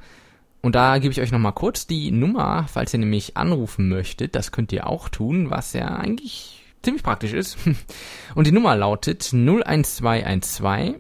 [0.62, 4.34] Und da gebe ich euch nochmal kurz die Nummer, falls ihr nämlich anrufen möchtet.
[4.34, 7.56] Das könnt ihr auch tun, was ja eigentlich ziemlich praktisch ist.
[8.34, 10.96] Und die Nummer lautet 01212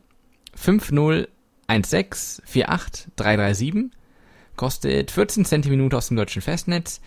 [0.54, 3.90] 5016 48337
[4.56, 7.00] Kostet 14 Cent Minute aus dem deutschen Festnetz.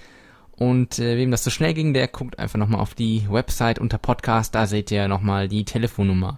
[0.51, 3.97] Und äh, wem das so schnell ging, der guckt einfach nochmal auf die Website unter
[3.97, 6.37] Podcast, da seht ihr nochmal die Telefonnummer.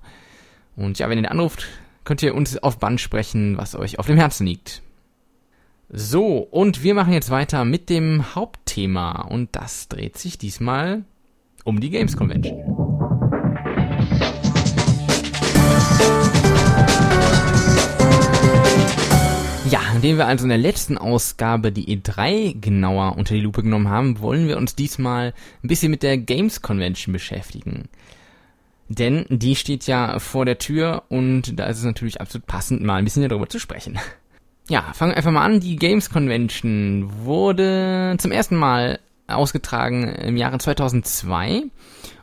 [0.75, 1.67] Und ja, wenn ihr anruft,
[2.03, 4.83] könnt ihr uns auf Band sprechen, was euch auf dem Herzen liegt.
[5.93, 11.03] So, und wir machen jetzt weiter mit dem Hauptthema und das dreht sich diesmal
[11.65, 12.59] um die Games Convention.
[19.69, 23.89] Ja, indem wir also in der letzten Ausgabe die E3 genauer unter die Lupe genommen
[23.89, 27.89] haben, wollen wir uns diesmal ein bisschen mit der Games Convention beschäftigen.
[28.87, 32.95] Denn die steht ja vor der Tür und da ist es natürlich absolut passend, mal
[32.95, 33.99] ein bisschen darüber zu sprechen.
[34.69, 35.59] Ja, fangen wir einfach mal an.
[35.59, 41.63] Die Games Convention wurde zum ersten Mal ausgetragen im Jahre 2002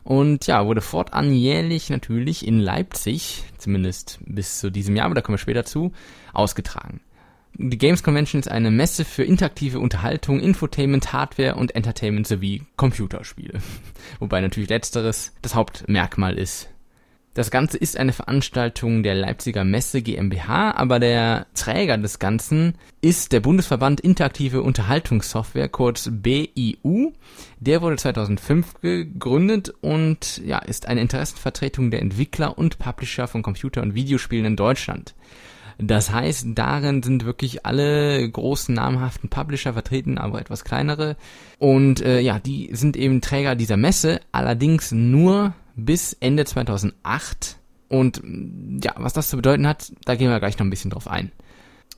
[0.03, 5.21] und ja, wurde fortan jährlich natürlich in Leipzig, zumindest bis zu diesem Jahr, aber da
[5.21, 5.91] kommen wir später zu,
[6.33, 7.01] ausgetragen.
[7.55, 13.59] Die Games Convention ist eine Messe für interaktive Unterhaltung, Infotainment, Hardware und Entertainment sowie Computerspiele.
[14.19, 16.69] Wobei natürlich letzteres das Hauptmerkmal ist.
[17.35, 23.31] Das Ganze ist eine Veranstaltung der Leipziger Messe GmbH, aber der Träger des Ganzen ist
[23.31, 27.11] der Bundesverband Interaktive Unterhaltungssoftware, kurz BIU.
[27.59, 33.83] Der wurde 2005 gegründet und ja, ist eine Interessenvertretung der Entwickler und Publisher von Computer-
[33.83, 35.13] und Videospielen in Deutschland.
[35.77, 41.15] Das heißt, darin sind wirklich alle großen namhaften Publisher vertreten, aber etwas kleinere.
[41.57, 45.53] Und äh, ja, die sind eben Träger dieser Messe, allerdings nur
[45.85, 47.57] bis Ende 2008.
[47.87, 48.21] Und
[48.83, 51.31] ja, was das zu bedeuten hat, da gehen wir gleich noch ein bisschen drauf ein.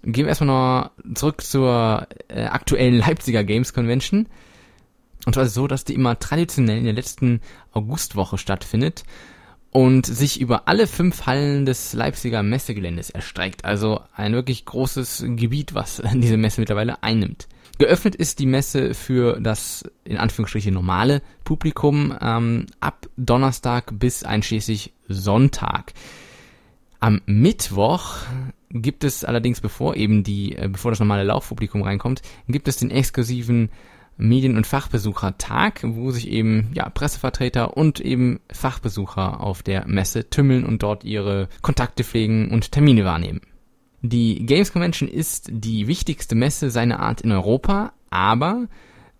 [0.03, 4.27] Gehen wir erstmal noch zurück zur äh, aktuellen Leipziger Games Convention.
[5.25, 7.41] Und zwar so, dass die immer traditionell in der letzten
[7.73, 9.03] Augustwoche stattfindet
[9.69, 13.63] und sich über alle fünf Hallen des Leipziger Messegeländes erstreckt.
[13.63, 17.47] Also ein wirklich großes Gebiet, was diese Messe mittlerweile einnimmt.
[17.81, 24.93] Geöffnet ist die Messe für das in Anführungsstrichen normale Publikum ähm, ab Donnerstag bis einschließlich
[25.07, 25.93] Sonntag.
[26.99, 28.17] Am Mittwoch
[28.69, 32.91] gibt es allerdings, bevor eben die, äh, bevor das normale Laufpublikum reinkommt, gibt es den
[32.91, 33.71] exklusiven
[34.15, 40.65] Medien- und Fachbesuchertag, wo sich eben ja, Pressevertreter und eben Fachbesucher auf der Messe tümmeln
[40.65, 43.41] und dort ihre Kontakte pflegen und Termine wahrnehmen.
[44.01, 48.67] Die Games Convention ist die wichtigste Messe seiner Art in Europa, aber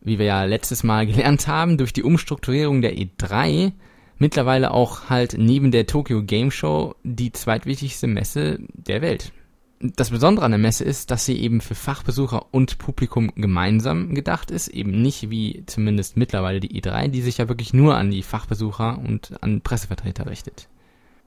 [0.01, 3.73] wie wir ja letztes Mal gelernt haben, durch die Umstrukturierung der E3
[4.17, 9.33] mittlerweile auch halt neben der Tokyo Game Show die zweitwichtigste Messe der Welt.
[9.79, 14.51] Das Besondere an der Messe ist, dass sie eben für Fachbesucher und Publikum gemeinsam gedacht
[14.51, 18.21] ist, eben nicht wie zumindest mittlerweile die E3, die sich ja wirklich nur an die
[18.21, 20.67] Fachbesucher und an Pressevertreter richtet.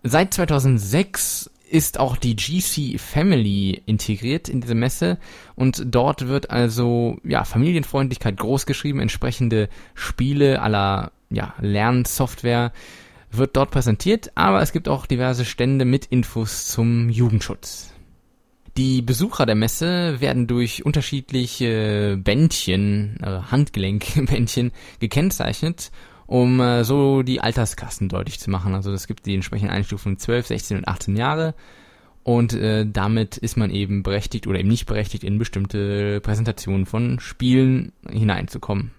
[0.04, 5.18] Seit 2006 ist auch die GC Family integriert in diese Messe.
[5.56, 12.72] Und dort wird also ja Familienfreundlichkeit großgeschrieben, entsprechende Spiele aller ja Lernsoftware
[13.32, 17.92] wird dort präsentiert, aber es gibt auch diverse Stände mit Infos zum Jugendschutz.
[18.76, 25.90] Die Besucher der Messe werden durch unterschiedliche Bändchen, äh, Handgelenkbändchen gekennzeichnet,
[26.26, 28.74] um äh, so die Alterskasten deutlich zu machen.
[28.74, 31.54] Also es gibt die entsprechenden Einstufungen 12, 16 und 18 Jahre
[32.24, 37.20] und äh, damit ist man eben berechtigt oder eben nicht berechtigt, in bestimmte Präsentationen von
[37.20, 38.92] Spielen hineinzukommen.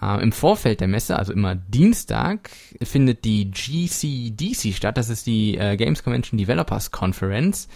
[0.00, 4.96] Äh, Im Vorfeld der Messe, also immer Dienstag, findet die GCDC statt.
[4.96, 7.68] Das ist die äh, Games Convention Developers Conference.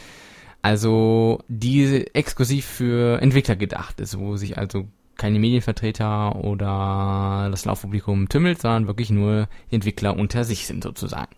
[0.63, 4.87] Also die exklusiv für Entwickler gedacht ist, wo sich also
[5.17, 11.35] keine Medienvertreter oder das Laufpublikum tümmelt, sondern wirklich nur die Entwickler unter sich sind sozusagen.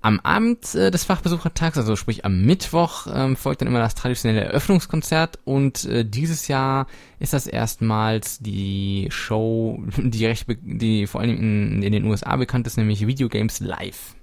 [0.00, 4.44] Am Abend äh, des Fachbesuchertags, also sprich am Mittwoch, ähm, folgt dann immer das traditionelle
[4.44, 6.86] Eröffnungskonzert und äh, dieses Jahr
[7.18, 12.68] ist das erstmals die Show, die recht, die vor allem in, in den USA bekannt
[12.68, 14.14] ist, nämlich Video Games Live.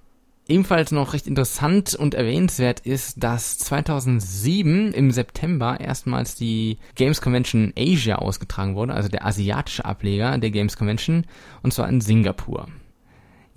[0.48, 7.74] Ebenfalls noch recht interessant und erwähnenswert ist, dass 2007 im September erstmals die Games Convention
[7.76, 11.26] Asia ausgetragen wurde, also der asiatische Ableger der Games Convention,
[11.64, 12.68] und zwar in Singapur.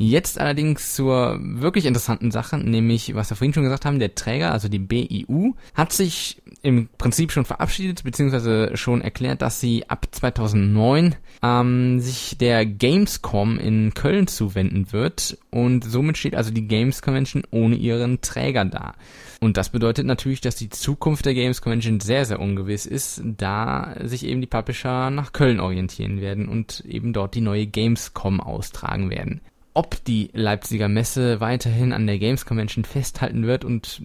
[0.01, 4.53] Jetzt allerdings zur wirklich interessanten Sache, nämlich, was wir vorhin schon gesagt haben, der Träger,
[4.53, 10.07] also die BIU, hat sich im Prinzip schon verabschiedet, beziehungsweise schon erklärt, dass sie ab
[10.11, 17.03] 2009 ähm, sich der Gamescom in Köln zuwenden wird und somit steht also die Games
[17.03, 18.95] Convention ohne ihren Träger da.
[19.41, 23.95] Und das bedeutet natürlich, dass die Zukunft der Games Convention sehr, sehr ungewiss ist, da
[24.03, 29.11] sich eben die Publisher nach Köln orientieren werden und eben dort die neue Gamescom austragen
[29.11, 29.41] werden
[29.75, 34.03] ob die Leipziger Messe weiterhin an der Games Convention festhalten wird und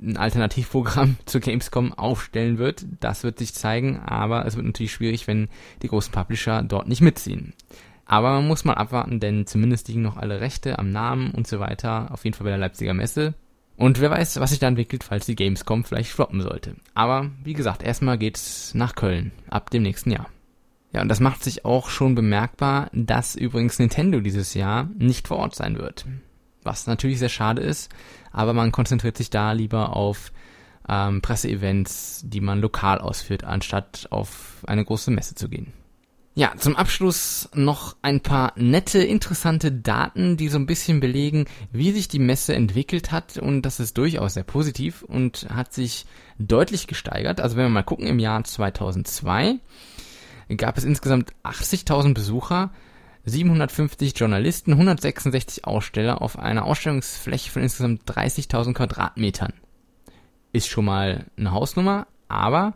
[0.00, 5.26] ein Alternativprogramm zur Gamescom aufstellen wird, das wird sich zeigen, aber es wird natürlich schwierig,
[5.26, 5.48] wenn
[5.82, 7.54] die großen Publisher dort nicht mitziehen.
[8.04, 11.60] Aber man muss mal abwarten, denn zumindest liegen noch alle Rechte am Namen und so
[11.60, 13.34] weiter, auf jeden Fall bei der Leipziger Messe.
[13.76, 16.74] Und wer weiß, was sich da entwickelt, falls die Gamescom vielleicht floppen sollte.
[16.94, 20.28] Aber wie gesagt, erstmal geht's nach Köln ab dem nächsten Jahr.
[20.92, 25.38] Ja, und das macht sich auch schon bemerkbar, dass übrigens Nintendo dieses Jahr nicht vor
[25.38, 26.06] Ort sein wird.
[26.62, 27.90] Was natürlich sehr schade ist,
[28.32, 30.32] aber man konzentriert sich da lieber auf
[30.88, 35.72] ähm, Presseevents, die man lokal ausführt, anstatt auf eine große Messe zu gehen.
[36.34, 41.90] Ja, zum Abschluss noch ein paar nette, interessante Daten, die so ein bisschen belegen, wie
[41.90, 46.06] sich die Messe entwickelt hat und das ist durchaus sehr positiv und hat sich
[46.38, 47.40] deutlich gesteigert.
[47.40, 49.58] Also wenn wir mal gucken, im Jahr 2002
[50.56, 52.70] gab es insgesamt 80.000 Besucher,
[53.24, 59.52] 750 Journalisten, 166 Aussteller auf einer Ausstellungsfläche von insgesamt 30.000 Quadratmetern.
[60.52, 62.74] Ist schon mal eine Hausnummer, aber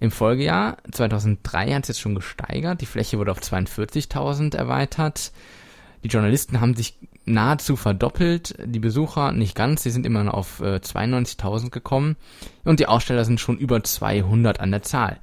[0.00, 2.80] im Folgejahr 2003 hat es jetzt schon gesteigert.
[2.80, 5.32] Die Fläche wurde auf 42.000 erweitert.
[6.02, 10.60] Die Journalisten haben sich nahezu verdoppelt, die Besucher nicht ganz, sie sind immer noch auf
[10.60, 12.16] äh, 92.000 gekommen
[12.64, 15.20] und die Aussteller sind schon über 200 an der Zahl.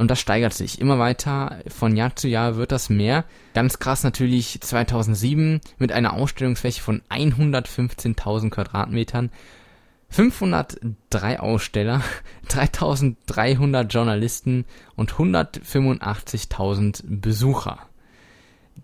[0.00, 1.58] Und das steigert sich immer weiter.
[1.68, 3.26] Von Jahr zu Jahr wird das mehr.
[3.52, 9.28] Ganz krass natürlich 2007 mit einer Ausstellungsfläche von 115.000 Quadratmetern.
[10.08, 12.02] 503 Aussteller,
[12.48, 14.64] 3300 Journalisten
[14.96, 17.80] und 185.000 Besucher.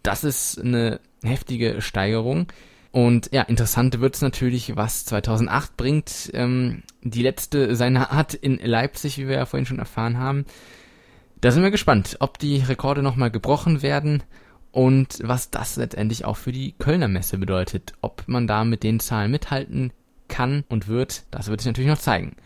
[0.02, 2.48] Das ist eine heftige Steigerung.
[2.92, 6.30] Und ja, interessant wird es natürlich, was 2008 bringt.
[6.34, 10.44] Ähm, die letzte seiner Art in Leipzig, wie wir ja vorhin schon erfahren haben.
[11.40, 14.22] Da sind wir gespannt, ob die Rekorde nochmal gebrochen werden
[14.72, 17.92] und was das letztendlich auch für die Kölner Messe bedeutet.
[18.00, 19.92] Ob man da mit den Zahlen mithalten
[20.28, 22.36] kann und wird, das wird sich natürlich noch zeigen.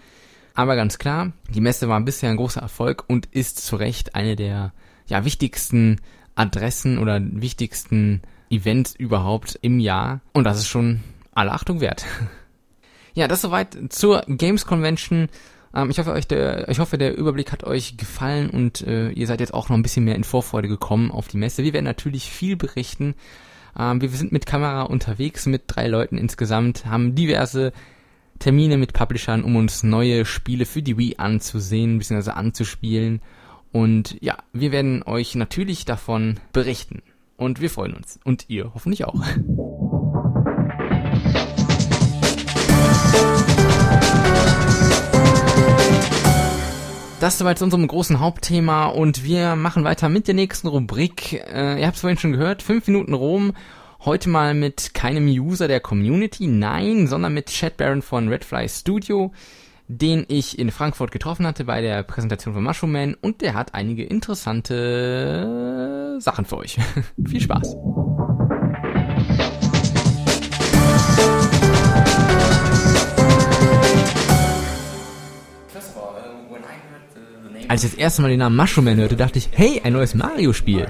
[0.55, 4.36] Aber ganz klar, die Messe war bisher ein großer Erfolg und ist zu Recht eine
[4.36, 4.72] der
[5.07, 6.01] ja, wichtigsten
[6.34, 10.20] Adressen oder wichtigsten Events überhaupt im Jahr.
[10.32, 11.01] Und das ist schon
[11.32, 12.05] alle Achtung wert.
[13.12, 15.28] Ja, das soweit zur Games Convention.
[15.75, 19.27] Ähm, ich hoffe, euch der, ich hoffe, der Überblick hat euch gefallen und äh, ihr
[19.27, 21.62] seid jetzt auch noch ein bisschen mehr in Vorfreude gekommen auf die Messe.
[21.62, 23.14] Wir werden natürlich viel berichten.
[23.79, 27.73] Ähm, wir sind mit Kamera unterwegs, mit drei Leuten insgesamt, haben diverse
[28.39, 32.31] Termine mit Publishern, um uns neue Spiele für die Wii anzusehen, bzw.
[32.31, 33.21] anzuspielen
[33.71, 37.03] Und ja, wir werden euch natürlich davon berichten.
[37.37, 38.18] Und wir freuen uns.
[38.25, 39.23] Und ihr hoffentlich auch.
[47.21, 51.35] Das soweit zu unserem großen Hauptthema und wir machen weiter mit der nächsten Rubrik.
[51.35, 53.53] Äh, ihr habt es vorhin schon gehört, 5 Minuten Rom.
[54.07, 59.33] Heute mal mit keinem User der Community, nein, sondern mit Chad Baron von Redfly Studio,
[59.87, 63.75] den ich in Frankfurt getroffen hatte bei der Präsentation von Mushroom Man und der hat
[63.75, 64.97] einige interessante
[66.21, 66.79] Sachen für euch.
[67.27, 67.77] Viel Spaß!
[77.71, 80.16] Als ich das erste Mal den Namen Mushroom Man hörte, dachte ich, hey, ein neues
[80.16, 80.89] Mario-Spiel.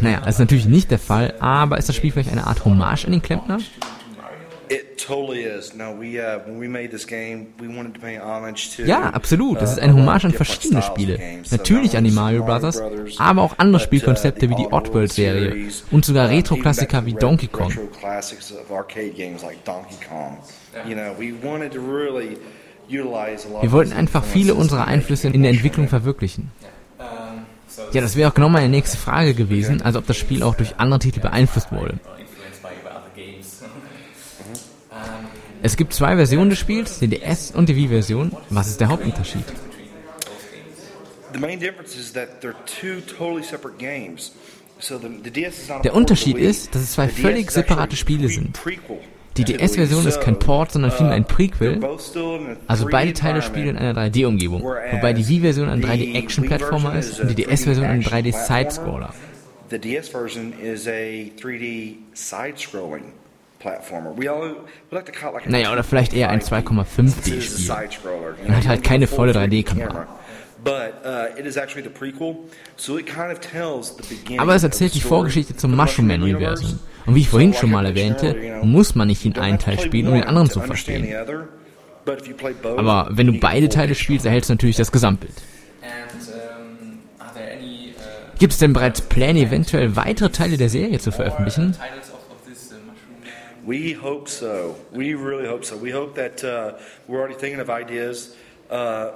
[0.00, 3.04] Naja, das ist natürlich nicht der Fall, aber ist das Spiel vielleicht eine Art Hommage
[3.04, 3.58] an den Klempner?
[8.86, 9.60] Ja, absolut.
[9.60, 11.18] Das ist eine Hommage an verschiedene Spiele.
[11.50, 12.80] Natürlich an die Mario Brothers,
[13.18, 17.72] aber auch andere uh, Spielkonzepte wie die Oddworld-Serie und sogar Retro-Klassiker wie Donkey Kong.
[22.88, 26.50] Wir wollten einfach viele unserer Einflüsse in der Entwicklung verwirklichen.
[27.92, 30.76] Ja, das wäre auch genau meine nächste Frage gewesen, also ob das Spiel auch durch
[30.78, 31.98] andere Titel beeinflusst wurde.
[35.62, 38.36] Es gibt zwei Versionen des Spiels, die DS und die Wii-Version.
[38.50, 39.44] Was ist der Hauptunterschied?
[45.84, 48.58] Der Unterschied ist, dass es zwei völlig separate Spiele sind.
[49.36, 51.80] Die DS-Version ist kein Port, sondern vielmehr ein Prequel.
[52.66, 57.34] Also beide Teile spielen in einer 3D-Umgebung, wobei die Wii-Version ein 3D-Action-Plattformer ist und die
[57.34, 59.12] DS-Version ein 3D-Side-Scroller.
[59.70, 63.12] The DS-Version is a 3D side-scrolling
[65.46, 67.68] naja, oder vielleicht eher ein 2,5D-Spiel.
[68.46, 70.06] Man hat halt keine volle 3D-Kamera.
[74.38, 76.78] Aber es erzählt die Vorgeschichte zum Mushroom Man-Universum.
[77.06, 80.14] Und wie ich vorhin schon mal erwähnte, muss man nicht den einen Teil spielen, um
[80.14, 81.14] den anderen zu verstehen.
[82.76, 85.34] Aber wenn du beide Teile spielst, erhältst du natürlich das Gesamtbild.
[88.38, 91.76] Gibt es denn bereits Pläne, eventuell weitere Teile der Serie zu veröffentlichen?
[93.66, 94.76] We hope so.
[94.92, 95.76] We really hope so.
[95.80, 96.76] We hope that uh,
[97.08, 98.34] we're already thinking of ideas.
[98.70, 99.12] Uh,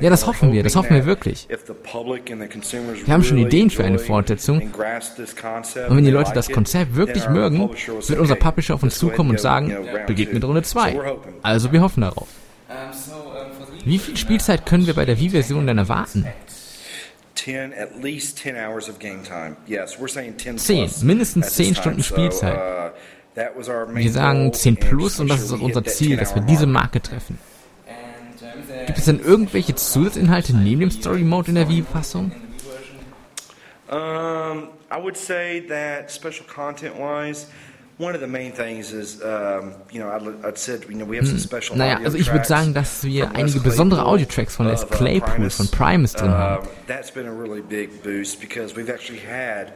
[0.00, 1.46] ja, das hoffen wir, das hoffen wir wirklich.
[1.48, 4.62] Wir haben schon Ideen für eine Fortsetzung.
[4.62, 9.40] Und wenn die Leute das Konzept wirklich mögen, wird unser Publisher auf uns zukommen und
[9.40, 9.76] sagen,
[10.06, 10.98] begeht mit Runde 2.
[11.42, 12.28] Also wir hoffen darauf.
[13.84, 16.26] Wie viel Spielzeit können wir bei der Wii-Version denn erwarten?
[20.56, 22.58] 10, mindestens 10 Stunden Spielzeit.
[22.58, 27.00] Uh, wir sagen 10 plus und das ist auch unser Ziel, dass wir diese Marke
[27.00, 27.38] treffen.
[28.86, 32.32] Gibt es denn irgendwelche Zusatzinhalte neben dem Story Mode in der Wii-Fassung?
[33.90, 37.46] Um, I would say that special content wise,
[37.96, 40.10] one of the main things is, um, you know,
[40.44, 43.34] I'd said, you know, we have some special Naja, also ich würde sagen, dass wir
[43.34, 46.66] einige besondere Audio-Tracks von Les Claypool von Primus drin haben.
[46.66, 49.72] Uh, that's been a really big boost because we've actually had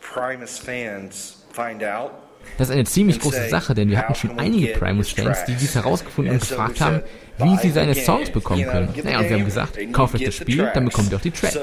[0.00, 2.12] Primus fans find out
[2.58, 6.34] das ist eine ziemlich große Sache, denn wir hatten schon einige Primus-Fans, die dies herausgefunden
[6.34, 7.02] und gefragt haben,
[7.42, 8.88] wie sie seine Songs bekommen können.
[9.02, 11.54] Naja, und wir haben gesagt, kauft euch das Spiel, dann bekommt ihr auch die Tracks.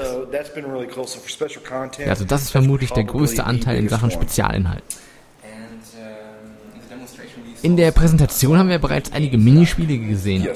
[1.98, 4.82] Ja, also das ist vermutlich der größte Anteil in Sachen Spezialinhalt.
[7.62, 10.48] In der Präsentation haben wir bereits einige Minispiele gesehen.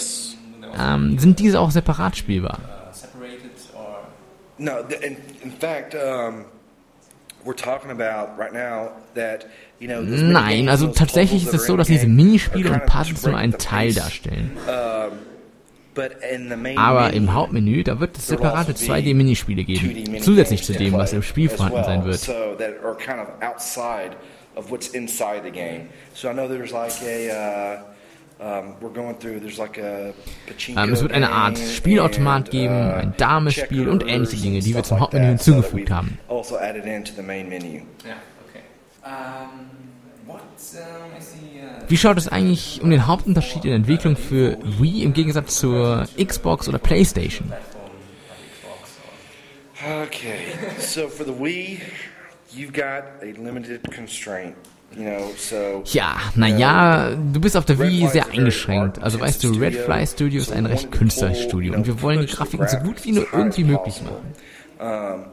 [0.79, 2.59] Ähm, sind diese auch separat spielbar?
[4.59, 6.45] No, in, in fact, um,
[7.45, 9.47] we're talking about right now that
[9.87, 14.53] Nein, also tatsächlich ist es so, dass diese Minispiele und Puzzles nur einen Teil darstellen.
[16.77, 21.49] Aber im Hauptmenü, da wird es separate 2D-Minispiele geben, zusätzlich zu dem, was im Spiel
[21.49, 22.29] vorhanden sein wird.
[30.77, 34.83] Ähm, es wird eine Art Spielautomat geben, uh, ein Damespiel und ähnliche Dinge, die wir
[34.83, 36.19] zum Hauptmenü hinzugefügt haben.
[36.29, 36.57] Also
[41.89, 46.07] wie schaut es eigentlich um den Hauptunterschied in der Entwicklung für Wii im Gegensatz zur
[46.23, 47.53] Xbox oder PlayStation?
[50.05, 50.39] Okay,
[50.79, 51.81] so for the Wii,
[52.55, 54.55] you've got a limited constraint.
[55.87, 59.03] Ja, naja, du bist auf der Wii sehr eingeschränkt.
[59.03, 62.77] Also weißt du, Redfly Studio ist ein recht Künstlerstudio und wir wollen die Grafiken so
[62.79, 65.25] gut wie nur irgendwie möglich machen.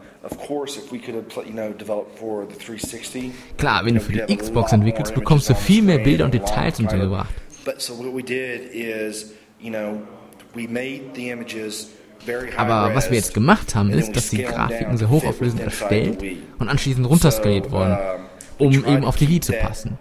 [3.57, 7.33] Klar, wenn du für die Xbox entwickelst, bekommst du viel mehr Bilder und Details untergebracht.
[12.57, 16.21] Aber was wir jetzt gemacht haben, ist, dass die Grafiken sehr hochauflösend erstellt
[16.57, 17.97] und anschließend runterskaliert wurden,
[18.57, 19.97] um eben auf die Wii zu passen.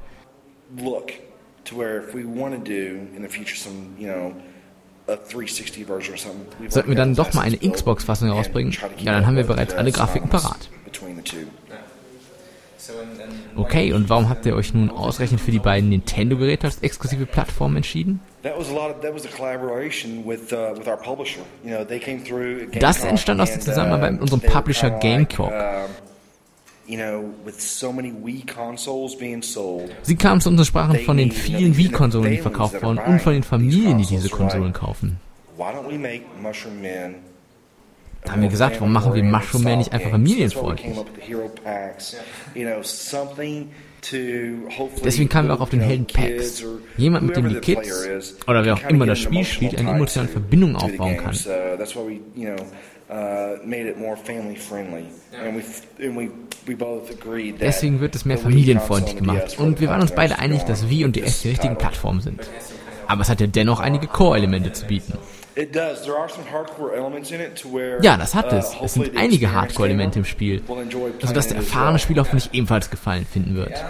[6.68, 10.28] Sollten wir dann doch mal eine Xbox-Fassung herausbringen, ja, dann haben wir bereits alle Grafiken
[10.28, 10.68] parat.
[13.56, 17.76] Okay, und warum habt ihr euch nun ausgerechnet für die beiden Nintendo-Geräte als exklusive Plattform
[17.76, 18.20] entschieden?
[22.80, 25.52] Das entstand aus der Zusammenarbeit mit unserem Publisher Gamecock.
[30.02, 33.34] Sie kamen zu uns und sprachen von den vielen Wii-Konsolen, die verkauft wurden und von
[33.34, 35.20] den Familien, die diese Konsolen kaufen.
[38.24, 40.96] Da haben wir gesagt, warum machen wir Mushroom Man nicht einfach familienfreundlich?
[45.04, 46.64] Deswegen kamen wir auch auf den Helden Packs.
[46.96, 50.76] Jemand, mit dem die Kids oder wer auch immer das Spiel spielt, eine emotionale Verbindung
[50.76, 51.36] aufbauen kann.
[57.60, 59.58] Deswegen wird es mehr familienfreundlich gemacht.
[59.58, 62.40] Und wir waren uns beide einig, dass Wii und DS die richtigen Plattformen sind.
[63.06, 65.14] Aber es hat ja dennoch einige Core-Elemente zu bieten.
[68.02, 68.76] Ja, das hat uh, es.
[68.80, 70.62] Es sind einige Hardcore-Elemente im Spiel,
[71.20, 73.84] also dass der erfahrene Spieler hoffentlich ebenfalls Gefallen finden wird.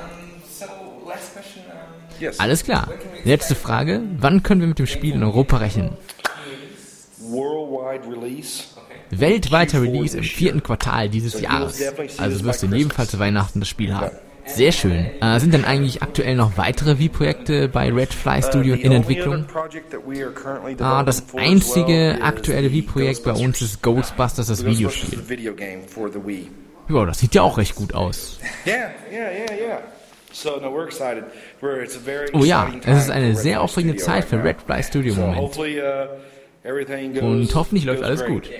[2.38, 2.88] Alles klar.
[3.24, 4.02] Letzte Frage.
[4.18, 5.90] Wann können wir mit dem Spiel in Europa rechnen?
[9.10, 11.80] Weltweiter Release im vierten Quartal dieses Jahres.
[12.18, 14.10] Also wirst du in jedem Fall zu Weihnachten das Spiel haben.
[14.48, 15.06] Sehr schön.
[15.20, 19.44] Äh, sind denn eigentlich aktuell noch weitere Wii-Projekte bei Red Fly Studio in Entwicklung?
[20.80, 25.18] Ah, das einzige aktuelle Wii-Projekt bei uns ist Ghostbusters, das Videospiel.
[26.88, 28.38] Ja, das sieht ja auch recht gut aus.
[32.34, 35.56] Oh ja, es ist eine sehr aufregende Zeit für Red Fly Studio im Moment.
[35.56, 38.50] Uh, Und hoffentlich läuft alles gut.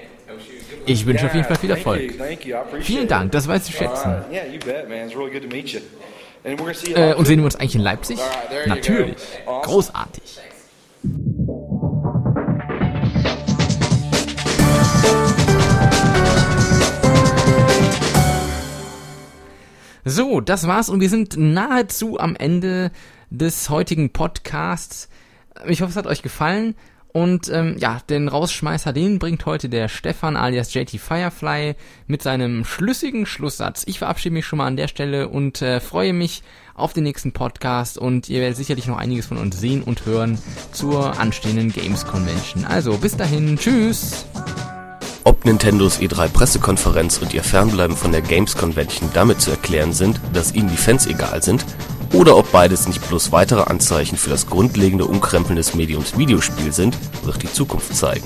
[0.89, 2.15] Ich wünsche auf jeden Fall viel Erfolg.
[2.81, 4.25] Vielen Dank, das weiß ich schätzen.
[6.95, 8.19] Äh, und sehen wir uns eigentlich in Leipzig?
[8.67, 9.17] Natürlich.
[9.63, 10.41] Großartig.
[20.05, 22.91] So, das war's und wir sind nahezu am Ende
[23.29, 25.11] des heutigen Podcasts.
[25.67, 26.77] Ich hoffe, es hat euch gefallen.
[27.13, 31.75] Und ähm, ja, den Rausschmeißer, den bringt heute der Stefan alias JT Firefly
[32.07, 33.85] mit seinem schlüssigen Schlusssatz.
[33.87, 36.43] Ich verabschiede mich schon mal an der Stelle und äh, freue mich
[36.75, 40.39] auf den nächsten Podcast und ihr werdet sicherlich noch einiges von uns sehen und hören
[40.71, 42.65] zur anstehenden Games Convention.
[42.65, 44.27] Also bis dahin, tschüss!
[45.29, 50.19] Ob Nintendos E3 Pressekonferenz und ihr Fernbleiben von der Games Convention damit zu erklären sind,
[50.33, 51.67] dass ihnen die Fans egal sind,
[52.15, 56.97] oder ob beides nicht bloß weitere Anzeichen für das grundlegende Umkrempeln des Mediums Videospiel sind,
[57.25, 58.25] wird die Zukunft zeigen